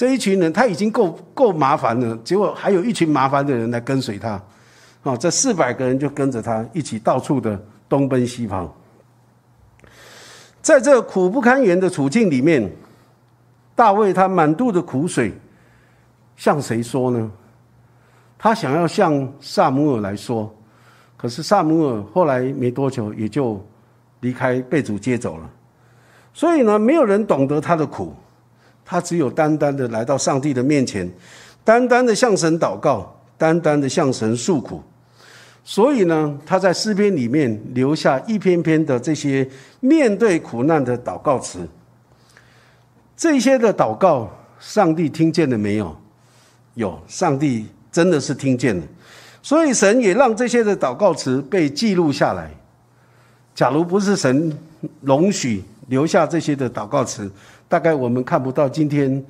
[0.00, 4.42] 这一群人他已经够够麻烦了，结果还有一群麻烦的人来跟随他，
[5.02, 8.74] 啊，这四百个人就跟着他一起到处的东奔西跑。
[10.62, 12.72] 在这苦不堪言的处境里面，
[13.74, 15.34] 大卫他满肚的苦水，
[16.34, 17.30] 向谁说呢？
[18.38, 20.50] 他想要向萨姆尔来说，
[21.18, 23.62] 可是萨姆尔后来没多久也就。
[24.20, 25.50] 离开被主接走了，
[26.32, 28.14] 所以呢，没有人懂得他的苦，
[28.90, 31.08] 他只有单单的来到上帝的面前，
[31.62, 34.82] 单单的向神祷告，单单的向神诉苦。
[35.62, 39.48] 所以呢，他在诗篇里面留下一篇篇的这些
[39.78, 41.60] 面对苦难的祷告词。
[43.16, 45.96] 这些的祷告，上帝听见了没有？
[46.74, 48.82] 有，上帝真的是听见了。
[49.40, 52.50] 所以神也让这些的祷告词被记录下来。
[53.54, 54.52] 假如不是神
[55.00, 57.30] 容许留下这些的祷告词，
[57.70, 59.24] 大概我们看不到今天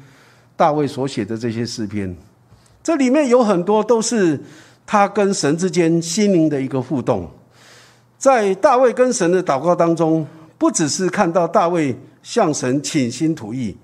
[0.56, 2.16] 大卫所写的这些诗篇。
[2.82, 4.40] 这里面有很多都是
[4.86, 7.30] 他跟神之间心灵的一个互动。
[8.16, 10.26] 在大卫跟神的祷告当中，
[10.56, 13.76] 不只是看到大卫向神倾心吐意，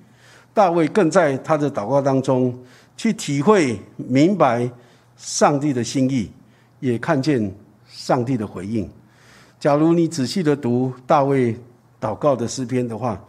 [0.54, 2.58] 大卫更在他的祷告当中
[2.96, 4.70] 去体会明白
[5.18, 6.30] 上帝的心意，
[6.80, 7.54] 也看见
[7.86, 8.90] 上帝的回应。
[9.60, 11.54] 假如你仔细的读大卫
[12.00, 13.22] 祷告的诗篇的话，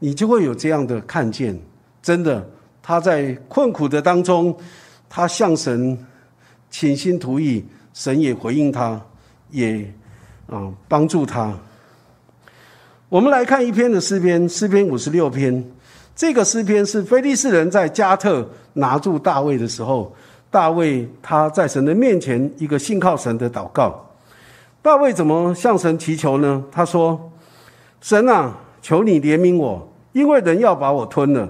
[0.00, 1.56] 你就会有这样的看见。
[2.02, 2.44] 真的，
[2.82, 4.56] 他在困苦的当中，
[5.08, 5.96] 他向神
[6.68, 9.00] 倾心吐意，神也回应他，
[9.50, 9.88] 也
[10.48, 11.56] 啊帮助他。
[13.08, 15.64] 我们来看一篇的诗篇，诗篇五十六篇。
[16.16, 20.14] 这个诗篇是非利士人在加特拿住大卫的时候，
[20.50, 24.06] 大卫他在神的面前一个信靠神的祷告。
[24.82, 26.64] 大卫怎么向神祈求呢？
[26.70, 27.32] 他说
[28.00, 31.48] ：“神啊，求你怜悯我，因为人要把我吞了，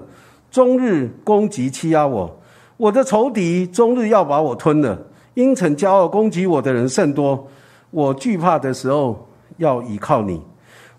[0.49, 2.39] 终日攻击欺压我，
[2.77, 4.97] 我的仇敌终日要把我吞了。
[5.33, 7.47] 因逞骄傲攻击我的人甚多，
[7.89, 10.41] 我惧怕的时候要倚靠你。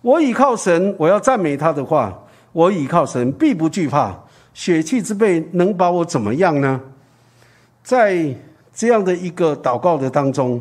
[0.01, 2.18] 我倚靠神，我要赞美他的话。
[2.53, 4.18] 我倚靠神，必不惧怕。
[4.55, 6.81] 血气之辈能把我怎么样呢？
[7.83, 8.35] 在
[8.75, 10.61] 这样的一个祷告的当中。”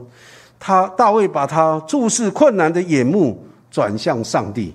[0.63, 4.71] 他大卫把他注视困难的眼目转向上帝，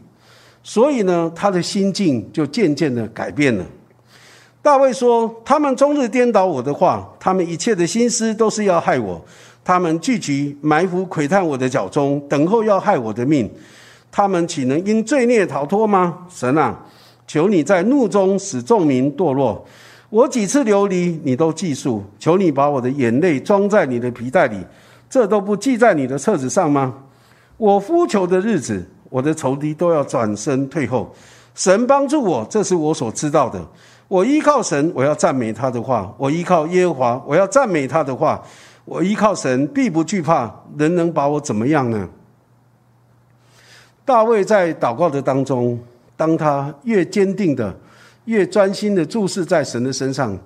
[0.68, 3.64] 所以呢，他的心境就渐渐的改变了。
[4.61, 9.24] 大卫说：“他们终日颠倒我的话，他们一切的心思都是要害我。
[9.62, 13.48] 他们聚集埋伏窥探我的脚中，等候要害我的命。
[14.11, 16.26] 他们岂能因罪孽逃脱吗？
[16.29, 16.76] 神啊，
[17.29, 19.64] 求你在怒中使众民堕落。
[20.11, 22.02] 我几次流离，你都记述。
[22.18, 24.57] 求你把我的眼泪装在你的皮带里。”
[25.09, 26.92] 这都不记在你的册子上吗？
[27.57, 31.14] 我呼求的日子，我的仇敌都要转身退后。
[31.55, 33.61] 神帮助我，这是我所知道的。
[34.09, 38.42] 我依靠神，我要赞美他的话；我依靠耶和华，我要赞美他的话。
[38.85, 40.55] 我依靠神，必不惧怕。
[40.79, 42.09] 人能把我怎么样呢？
[44.05, 45.79] 大卫在祷告的当中，
[46.16, 47.75] 当他越坚定的、
[48.27, 50.38] 越专心的注视在神的身上，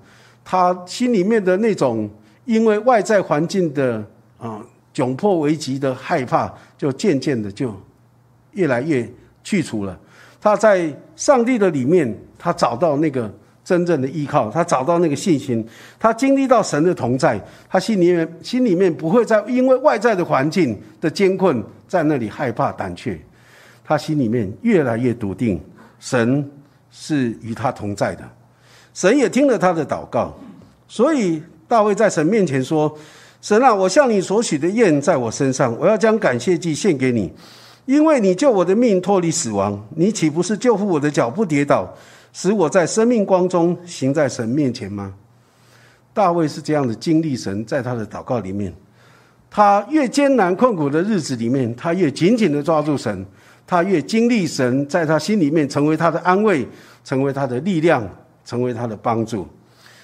[0.45, 2.09] 他心里面的那种
[2.45, 4.05] 因为外在环境的。
[4.39, 4.59] 啊，
[4.95, 7.75] 窘迫危急的害怕，就渐渐的就
[8.53, 9.09] 越来越
[9.43, 9.99] 去除了。
[10.41, 13.31] 他在上帝的里面，他找到那个
[13.65, 15.67] 真正的依靠，他找到那个信心，
[15.99, 23.19] 他经历到神的同在，他心里面心里面不会再因为外在的环境的艰困，在那里害怕胆怯。
[23.85, 25.61] 他心里面越来越笃定，
[25.99, 26.49] 神
[26.91, 28.23] 是与他同在的，
[28.95, 30.33] 神也听了他的祷告，
[30.89, 32.97] 所以大卫在神面前说。
[33.43, 37.33] 神啊，我向你所许的愿在我身上，我要将感谢祭献给你，
[37.91, 41.93] 因为你救我的命脱离死亡，你岂不是救护我的脚不跌倒，
[42.33, 45.13] 使我在生命光中行在神面前吗？
[46.15, 48.73] 大卫是这样的经历神，在他的祷告里面，
[49.51, 53.27] 他越艰难困苦的日子里面，他越紧紧的抓住神，
[53.67, 56.65] 他越经历神，在他心里面成为他的安慰，
[57.03, 58.09] 成为他的力量，
[58.45, 59.45] 成为他的帮助。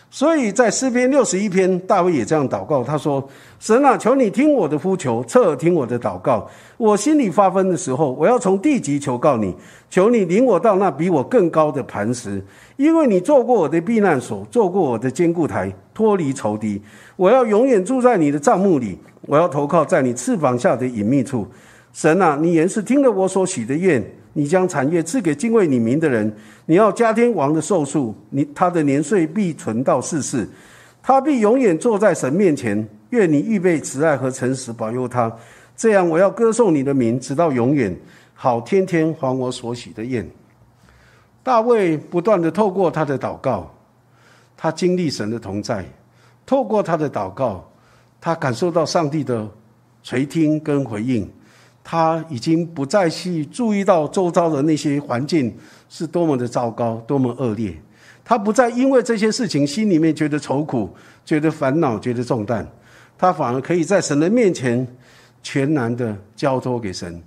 [0.08, 3.28] 所以在诗篇六十一篇，大卫也这样祷告，他说
[3.60, 6.48] ：“神啊，求你听我的呼求，侧耳听我的祷告。
[6.78, 9.54] 我心里发疯的时候，我要从地极求告你，
[9.90, 12.42] 求你领我到那比我更高的磐石，
[12.76, 16.80] 因为你做过我的避难所，做过我的坚固台，脱离仇敌。
[17.16, 21.46] 我要永远住在你的帐幕里，我要投靠在你翅膀下的隐秘处。
[21.92, 24.02] 神啊，你原是听了我所许的愿。”
[24.38, 26.30] 你将产业赐给敬畏你名的人，
[26.66, 30.46] 你要加天王的寿数，你他的年岁必存到世世，
[31.02, 32.86] 他必永远坐在神面前。
[33.10, 35.34] 愿你预备慈爱和诚实保佑他，
[35.74, 37.96] 这样我要歌颂你的名，直到永远，
[38.34, 40.28] 好天天还我所许的愿。
[41.42, 43.72] 大卫不断的透过他的祷告，
[44.54, 45.82] 他经历神的同在，
[46.44, 47.66] 透过他的祷告，
[48.20, 49.48] 他感受到上帝的
[50.02, 51.26] 垂听跟回应。
[51.88, 55.56] 他已经不再去注意到周遭的那些环境
[55.88, 57.72] 是多么的糟糕、多么恶劣，
[58.24, 60.92] 他不再因为这些事情心里面觉得愁苦、
[61.24, 62.66] 觉得烦恼、觉得重担，
[63.16, 64.84] 他反而可以在神的面前
[65.44, 67.22] 全然的交托给神，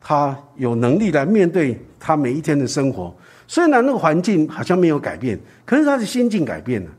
[0.00, 3.12] 他有能力来面对他每一天的生活。
[3.48, 6.90] 虽然那个环境好像没有改变，可是他的心境改变了，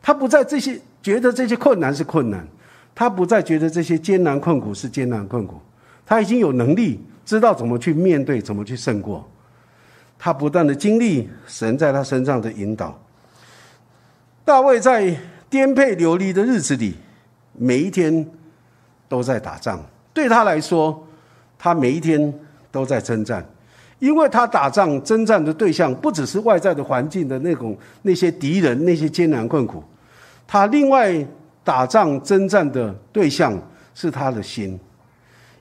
[0.00, 2.46] 他不再这些觉得这些困难是困难，
[2.94, 5.60] 他不再觉得这些艰难困苦是艰难困苦。
[6.06, 9.28] 他已经有能力知道怎么去面对，怎么去胜过。
[10.18, 12.98] 他不断的经历神在他身上的引导。
[14.44, 15.14] 大卫在
[15.48, 16.94] 颠沛流离的日子里，
[17.52, 18.26] 每一天
[19.08, 19.80] 都在打仗。
[20.12, 21.06] 对他来说，
[21.58, 22.32] 他每一天
[22.70, 23.44] 都在征战，
[23.98, 29.82] 因为他打仗征战的对象不只是外在的环境的那种那些敌人那些艰难困苦，
[30.46, 31.26] 他另外
[31.62, 33.58] 打仗征战的对象
[33.94, 34.78] 是他的心。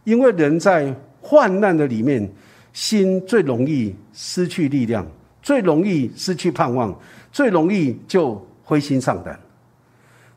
[0.04, 2.30] 因为人在患难的里面，
[2.74, 5.06] 心最容易失去力量，
[5.42, 6.94] 最容易失去盼望，
[7.32, 9.40] 最容易就灰心丧胆。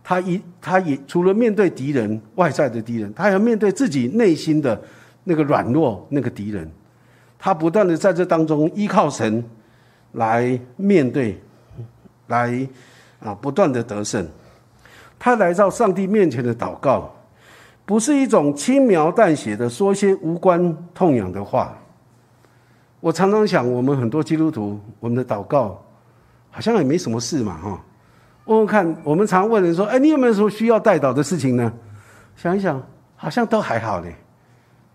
[0.04, 4.80] 他一，他也除了面对敌人外在的敌人，他还要面对自己内心的
[5.24, 6.70] 那个软弱那个敌人。
[7.38, 9.42] 他不断的在这当中依靠神
[10.12, 11.36] 来面对，
[12.28, 12.68] 来
[13.18, 14.24] 啊不断的得胜。
[15.18, 17.12] 他来到上帝面前的祷告。
[17.86, 21.72] 不是一种轻描淡写的说些无关痛痒的话。
[22.98, 25.80] 我常常想，我们很多基督徒，我们的祷告
[26.50, 27.80] 好像也没什么事嘛，哈。
[28.46, 31.72] 问问看，我们常问人说：“哎，你有没有什么需要代祷的事情呢？”
[32.34, 32.82] 想一想，
[33.14, 34.14] 好像都还好嘞，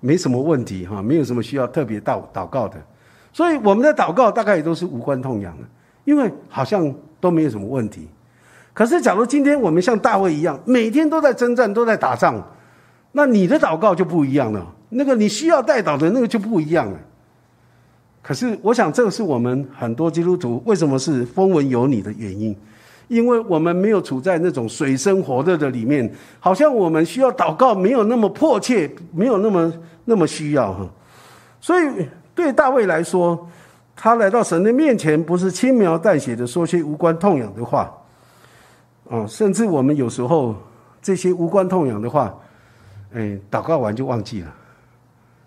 [0.02, 2.78] 没什么问题哈，没有什么需要特别祷祷告的。
[3.32, 5.64] 所以我们的祷告大概也都是无关痛痒的，
[6.04, 8.10] 因为好像都没有什么问题。
[8.74, 12.42] 可是，假如今天我们像大卫一样，每天都在征战，都在打仗。
[13.12, 16.98] 那你的祷告就不一样了，那个你需要带祷的那个就不一样了。
[18.24, 22.56] 可是，我想这个是我们很多基督徒为什么是风闻有你的原因，
[23.08, 26.10] 因为我们没有处在那种水深火热的里面，
[26.40, 29.74] 好像我们需要祷告没有那么迫切，没有那么
[30.06, 30.88] 那么需要哈。
[31.60, 33.50] 所以，对大卫来说，
[33.96, 37.92] 他来到神的面前，不是轻描淡写的说些无关痛痒的话，
[39.10, 40.56] 啊，甚至我们有时候
[41.02, 42.34] 这些无关痛痒的话。
[43.14, 44.56] 哎，祷告完就忘记了。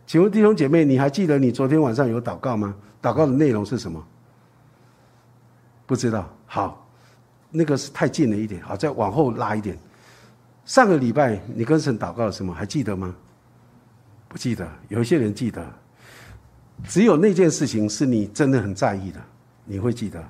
[0.06, 2.74] 请问弟兄姐妹，你还记得你昨天晚上有祷告吗？
[3.00, 4.06] 祷告的内容是什么？
[5.86, 6.28] 不知道。
[6.46, 6.86] 好，
[7.50, 8.60] 那个是太近了一点。
[8.62, 9.78] 好，再往后拉一点。
[10.66, 12.52] 上个礼拜你跟神祷告了什么？
[12.52, 13.14] 还记得吗？
[14.28, 14.68] 不记得。
[14.88, 15.66] 有一些人记得。
[16.86, 19.18] 只有那件事情是你真的很在意的，
[19.64, 20.22] 你会记得。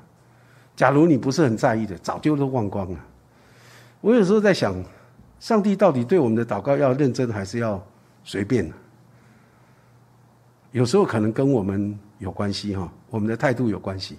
[0.76, 2.99] 假如你不是很在意的，早就都忘光了。
[4.01, 4.72] 我有时候在想。
[5.45, 7.78] 上帝到底对我们的祷告要认真还是要
[8.22, 8.74] 随便呢？
[10.72, 14.16] 有时候可能跟我们有关系哈，我们的态度有关系。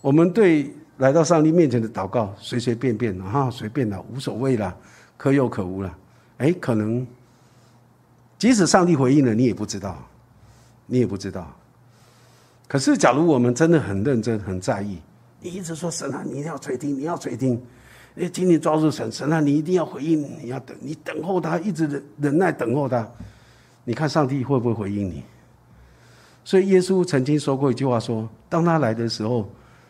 [0.00, 4.72] 我们对来到上帝面前的祷告随随便便哈，随便的无所谓了，
[5.16, 5.92] 可有可无了。
[6.38, 7.04] 哎，可能
[8.38, 10.06] 即使上帝回应了，你也不知道，
[10.86, 11.52] 你也不知道。
[12.68, 15.00] 可是，假如我们真的很认真、很在意，
[15.40, 17.60] 你一直说神啊，你一定要垂听，你要垂听。
[18.16, 23.06] 哎，紧紧抓住神，神啊，你一定要回应，你要等，你等候他，一直忍忍耐等候他。
[23.84, 25.22] 你看上帝会不会回应你？
[26.44, 29.48] 所以耶稣曾经说过一句话：说当他来的时候，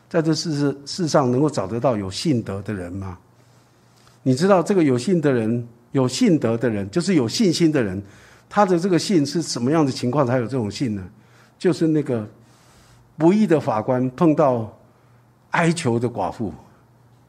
[0.09, 3.19] 在这世世世上能够找得到有信德的人吗？
[4.23, 8.03] 你知道这个有信的人，有信德的人，就是有信心的人，
[8.49, 11.05] 他的这个信是什么样的情况才有这种信呢？
[11.59, 12.27] 就是那个
[13.17, 14.77] 不义的法官碰到
[15.51, 16.53] 哀求的寡妇，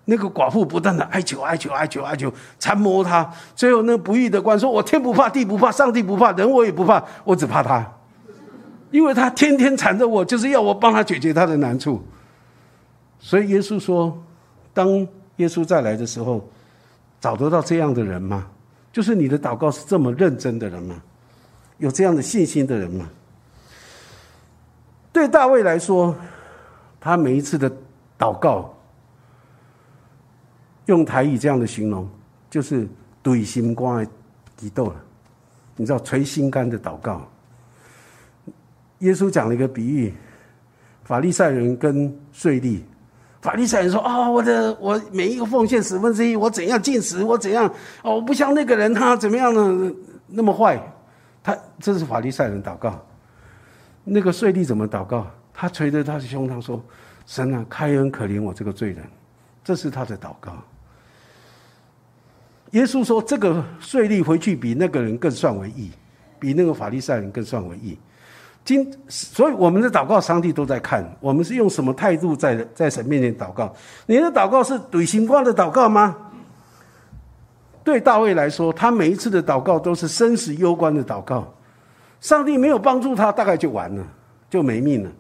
[0.06, 3.30] 那个寡妇不断的哀求、哀求、哀求、哀求，缠磨他。
[3.56, 7.92] 最后，那个不义的官说：“我天不怕地不怕，上帝不怕人，我也不怕，我只怕他，
[8.92, 12.04] 因为他天天缠着我，就是要我帮他解决他的难处。”
[13.20, 14.16] 所以耶稣说
[14.74, 14.88] ：“当
[15.38, 16.48] 耶稣再来的时候，
[17.20, 18.46] 找得到这样的人吗？
[18.94, 21.02] 就是你的祷告是这么认真的人吗？
[21.80, 23.10] 有这样的信心的人吗？”
[25.12, 26.14] 对大卫来说，
[27.00, 27.72] 他每一次的
[28.20, 28.75] 祷告，
[30.86, 32.08] 用台语这样的形容，
[32.50, 32.88] 就是
[33.24, 34.12] 对心肝的
[34.56, 34.96] 激斗了。
[35.76, 37.28] 你知道捶心肝的祷告。
[39.00, 40.14] 耶稣讲了一个比喻：
[41.04, 42.82] 法利赛人跟税吏。
[43.42, 47.68] 法利赛人说：“啊，我的我每一个奉献十分之一，我怎样进食，我怎样
[48.02, 49.92] 哦，我不像那个人他怎么样呢？
[50.28, 50.82] 那么坏，
[51.44, 53.00] 他这是法利赛人祷告。
[54.04, 55.28] 那个税吏怎么祷告？
[55.54, 56.82] 他捶着他的胸膛说
[57.28, 59.04] ：‘神啊，开恩可怜我这个罪人。’
[59.64, 60.54] 这是他的祷告。
[62.76, 65.90] 耶稣说：‘这个税吏回去比那个人更算为义，
[66.38, 67.98] 比那个法利赛人更算为义。’”
[68.66, 71.08] 今，所以我们的祷告，上帝都在看。
[71.20, 73.74] 我们是用什么态度在在神面前祷告？
[74.08, 76.16] 你的祷告是怼星光的祷告吗？
[77.84, 81.54] 对大卫来说，他每一次的祷告都是生死攸关的祷告。
[82.20, 84.04] 上帝没有帮助他，大概就完了，
[84.50, 85.12] 就没命了。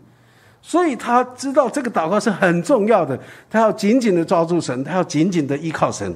[0.59, 6.11] 所以他知道这个祷告是很重要的，他要紧紧的抓住神，他要紧紧的依靠神。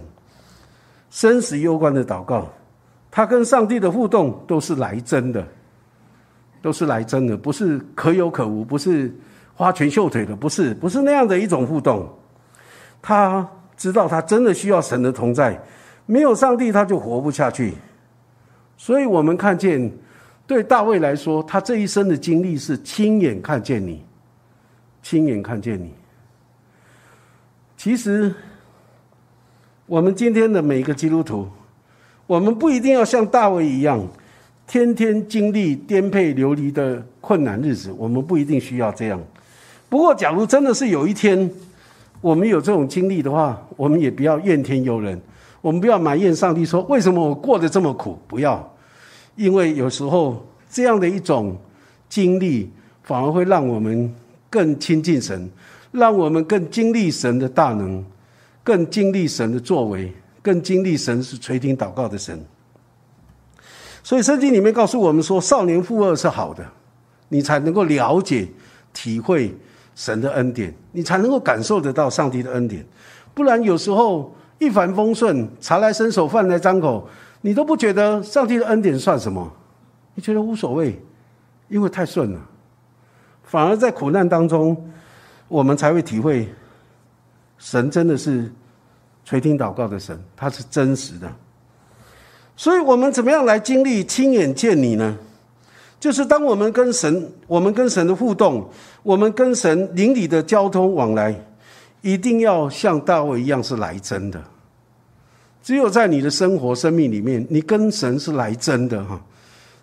[1.09, 2.47] 生死攸关的祷告，
[3.09, 5.45] 他跟上帝的互动都是来真的。
[6.61, 9.09] 都是来真的，不是可有可无，不是
[9.55, 12.05] 花拳绣腿的，不是，不是那样的一种互动。
[13.01, 13.47] 他
[13.77, 15.57] 知道他真的需要神的同在，
[16.05, 17.75] 没有上帝他就活不下去。
[18.75, 19.89] 所以我们看见，
[20.45, 24.05] 对大卫来说，他这一生的经历是亲眼看见你，
[25.01, 25.93] 亲眼看见你。
[27.77, 28.35] 其实，
[29.89, 31.47] 我们今天的每一个基督徒，
[32.27, 33.99] 我们不一定要像大卫一样。
[34.67, 39.19] 天天经历颠沛流离的困难日子，我们不一定需要这样。
[39.89, 41.49] 不过，假如真的是有一天
[42.21, 45.19] 我们有这种经历的话，我们也不要怨天尤人，
[45.59, 48.15] 我们不要埋怨上帝说为什么我过得这么苦。
[48.27, 48.71] 不要，
[49.35, 51.57] 因为有时候这样的一种
[52.07, 52.69] 经历，
[53.01, 54.13] 反而会让我们
[54.51, 55.49] 更亲近神，
[55.91, 58.05] 让我们更经历神的大能，
[58.69, 60.13] 更经历神的作为，
[60.43, 62.39] 更经历神是垂听祷告的神。
[64.03, 66.63] 所以圣经里面告诉我们说，少年负二是好的，
[67.29, 68.47] 你才能够了解、
[68.93, 69.57] 体会
[69.95, 72.85] 神的恩典，你才能够感受得到上帝的恩典。
[73.33, 77.09] 不然有时候一帆风顺，茶来伸手，饭来张口，
[77.41, 79.51] 你都不觉得上帝的恩典算什么？
[80.13, 81.01] 你觉得无所谓，
[81.69, 82.39] 因为太顺了。
[83.41, 84.91] 反而在苦难当中，
[85.47, 86.47] 我们才会体会
[87.57, 88.51] 神真的是
[89.23, 91.31] 垂听祷告的神，他是真实的。
[92.55, 95.17] 所以我们怎么样来经历亲眼见你呢？
[95.99, 98.69] 就是当我们跟神，我们跟神的互动，
[99.03, 101.35] 我们跟神邻里的交通往来，
[102.01, 104.41] 一定要像大卫一样是来真的。
[105.61, 109.21] 只有在你的生活、生命里面，你跟神是来真的哈，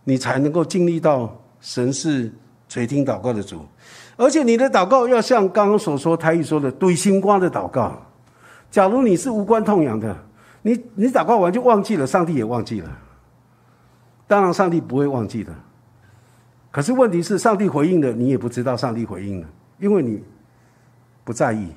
[0.05, 2.33] 你才能够经历到神是
[2.69, 3.61] 垂听祷告的主。
[4.17, 8.06] 而且你的祷告要像刚刚所说台语说的“对心瓜”的祷告。
[8.77, 10.15] 假如你是无关痛痒的。
[10.61, 12.91] 你你祷告完就忘记了，上帝也忘记了。
[14.27, 15.51] 当然，上帝不会忘记的。
[16.71, 19.49] 可是问题是，上帝回应了，你也不知道上帝回应了，
[19.79, 20.23] 因为你
[21.25, 21.69] 不在意。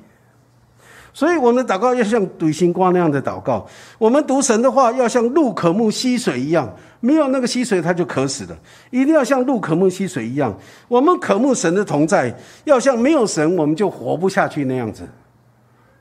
[1.13, 3.65] 所以，我们祷告要像怼星光那样的祷告。
[3.97, 6.69] 我们读神的话，要像鹿渴慕溪水一样，
[6.99, 8.59] 没有那个溪水，它就渴死了。
[8.91, 10.53] 一定要像鹿渴慕溪水一样，
[10.89, 15.07] 我们渴慕神的同在，要像没有神，我们就活不下去那样子，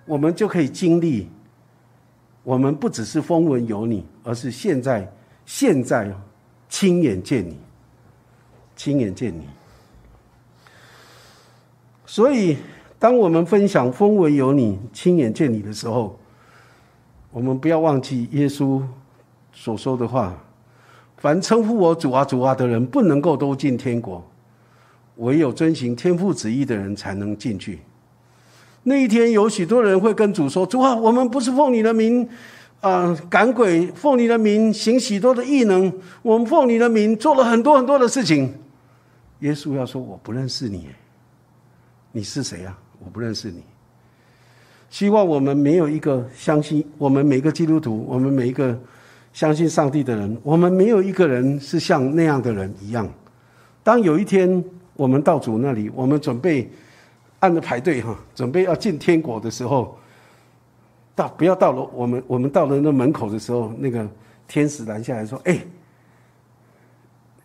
[0.08, 1.28] 我们就可以经历。
[2.42, 5.06] 我们不只是风闻有你，而是现在
[5.44, 6.10] 现在
[6.66, 7.58] 亲眼见你，
[8.74, 9.46] 亲眼见你。
[12.06, 12.56] 所以，
[12.98, 16.18] 当我们分享风闻有你、亲眼见你的时候，
[17.30, 18.82] 我们不要忘记耶稣
[19.52, 20.34] 所说的话：
[21.18, 24.22] 凡称呼我主啊、主啊的人，不能够都进天国；
[25.16, 27.80] 唯有遵行天父旨意的人，才能进去。
[28.84, 32.26] 那一天，有许多人会跟主说：“主啊，我们不是奉你的名
[32.80, 38.52] 啊赶鬼，奉你的名行许多的异能，我们奉你的名做了很多很多的事情。”
[39.40, 40.88] 耶稣要说：“我不认识你，
[42.12, 42.76] 你是谁啊？
[43.04, 43.62] 我不认识你。”
[44.90, 48.76] 希望我们没有一个相信，我们每个基督徒，我们每一个
[49.34, 53.06] 相信上帝的人，我们没有一个人是像那样的人一样。
[53.84, 54.64] 当有一天
[54.96, 56.70] 我们到主那里，我们准备
[57.40, 59.98] 按着排队哈，准备要进天国的时候，
[61.14, 64.08] 到不要到了我们我们到了那门口的时候，那个
[64.46, 65.64] 天使拦下来说：“哎，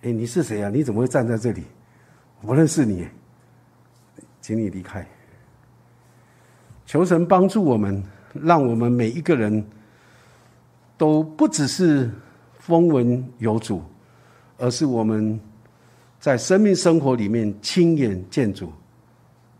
[0.01, 0.69] 哎，你是谁啊？
[0.69, 1.63] 你怎么会站在这里？
[2.41, 3.07] 我不认识你，
[4.41, 5.05] 请你离开。”
[6.85, 9.65] 求神帮助我们，让我们每一个人。
[10.95, 12.09] 都不只是
[12.59, 13.81] 风闻有主，
[14.57, 15.37] 而是我们
[16.19, 18.71] 在生命生活里面亲眼见主，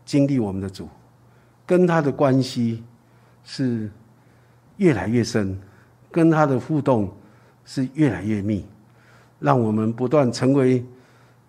[0.04, 0.88] 经历我们的主，
[1.66, 2.82] 跟他的关系
[3.42, 3.90] 是
[4.76, 5.58] 越来越深，
[6.10, 7.10] 跟他的互动
[7.64, 8.66] 是越来越密，
[9.40, 10.84] 让我们不断成为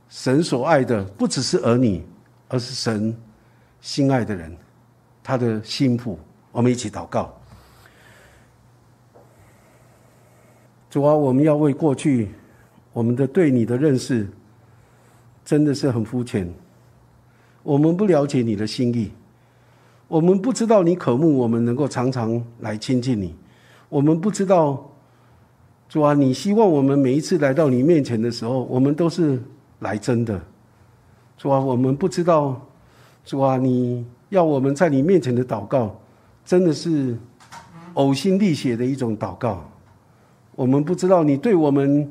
[0.08, 2.04] 神所爱的，不只是儿女，
[2.48, 3.16] 而是神
[3.82, 4.56] 心爱的人，
[5.24, 6.18] 他的心腹。
[6.52, 7.34] 我们一起祷告。
[10.90, 12.30] 主啊，我们要为过去
[12.94, 14.26] 我们的对你的认识，
[15.44, 16.50] 真的是很肤浅。
[17.66, 19.10] 我们不了解你的心意，
[20.08, 23.34] 我们不知道你渴慕我们能够常常来亲近你。
[23.90, 24.88] 我们不知道，
[25.90, 29.42] 主啊，你希望我们每一次来到你面前的时候，我们都是
[29.80, 30.40] 来真的。
[31.40, 32.62] 主啊，我们不知道，
[33.26, 36.00] 主啊，你要我们在你面前的祷告，
[36.46, 37.18] 真的是
[37.96, 39.68] 呕心沥血的一种祷告。
[40.56, 42.08] 我们不知道你对我们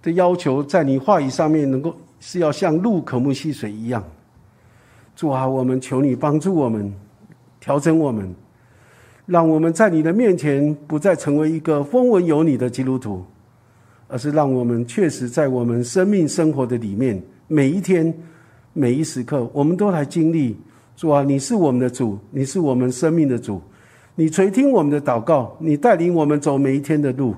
[0.00, 4.04] 的要求，在你话语上面能够是要像鹿渴慕溪水一样。
[5.16, 6.92] 主啊，我们求你帮助我们，
[7.58, 8.32] 调整我们，
[9.24, 13.24] 让我们在你的面前不再成为一个风闻有你的基督徒，
[14.08, 18.12] 而是让我们确实在我们生命生活的里面，每一天
[18.74, 20.54] 每一时刻，我们都来经历。
[20.96, 23.58] 主啊，你是我们的主，你是我们生命的主，
[24.14, 27.34] 你垂听我们的祷告，你带领我们走每一天的路。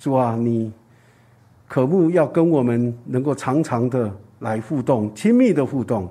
[0.00, 0.72] 主啊，你
[1.68, 6.08] 渴慕要跟我们能够常常的来互动，亲密的互动。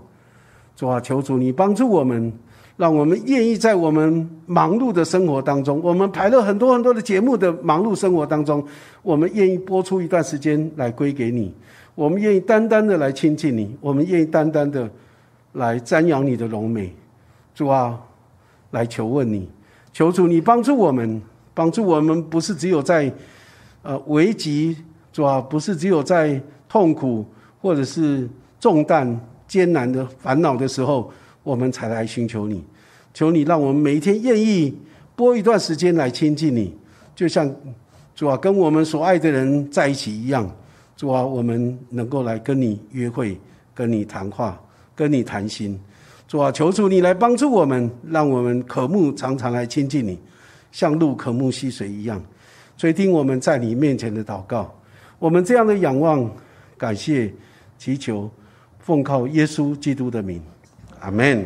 [0.78, 2.32] 主啊，求主你帮助我们，
[2.78, 8.64] 让我们愿意在我们忙碌的生活当中，我们排了很多很多的节目的忙碌生活当中，
[9.02, 11.52] 我们愿意播出一段时间来归给你。
[11.96, 14.90] 我们愿意单单的来亲近你，我们愿意单单的
[15.54, 16.94] 来瞻仰你的荣美。
[17.56, 18.00] 主啊，
[18.72, 19.50] 来求问你，
[19.92, 21.22] 求主你帮助我们，
[21.54, 23.12] 帮助我们不是只有在。
[23.84, 24.76] 呃，危急
[25.14, 27.24] 主要不是只有在痛苦
[27.62, 28.28] 或者是
[28.60, 29.18] 重担、
[29.48, 31.12] 艰难的烦恼的时候，
[31.44, 32.64] 我们才来寻求你。
[33.14, 34.78] 求你让我们每一天愿意
[35.16, 36.76] 拨一段时间来亲近你，
[37.16, 37.52] 就像
[38.14, 40.50] 主啊跟我们所爱的人在一起一样。
[40.96, 43.40] 主啊，我们能够来跟你约会、
[43.74, 44.60] 跟你谈话、
[44.96, 45.80] 跟你谈心。
[46.28, 50.20] 主啊，求主你来帮助我们，让我们渴慕常常来亲近你，
[50.72, 52.20] 像鹿渴慕溪水一样。
[52.78, 54.76] 垂听我们在你面前的祷告，
[55.20, 56.30] 我们这样的仰望、
[56.78, 57.32] 感谢、
[57.78, 58.30] 祈求，
[58.88, 60.42] 奉靠耶稣基督的名，
[61.02, 61.46] 阿门。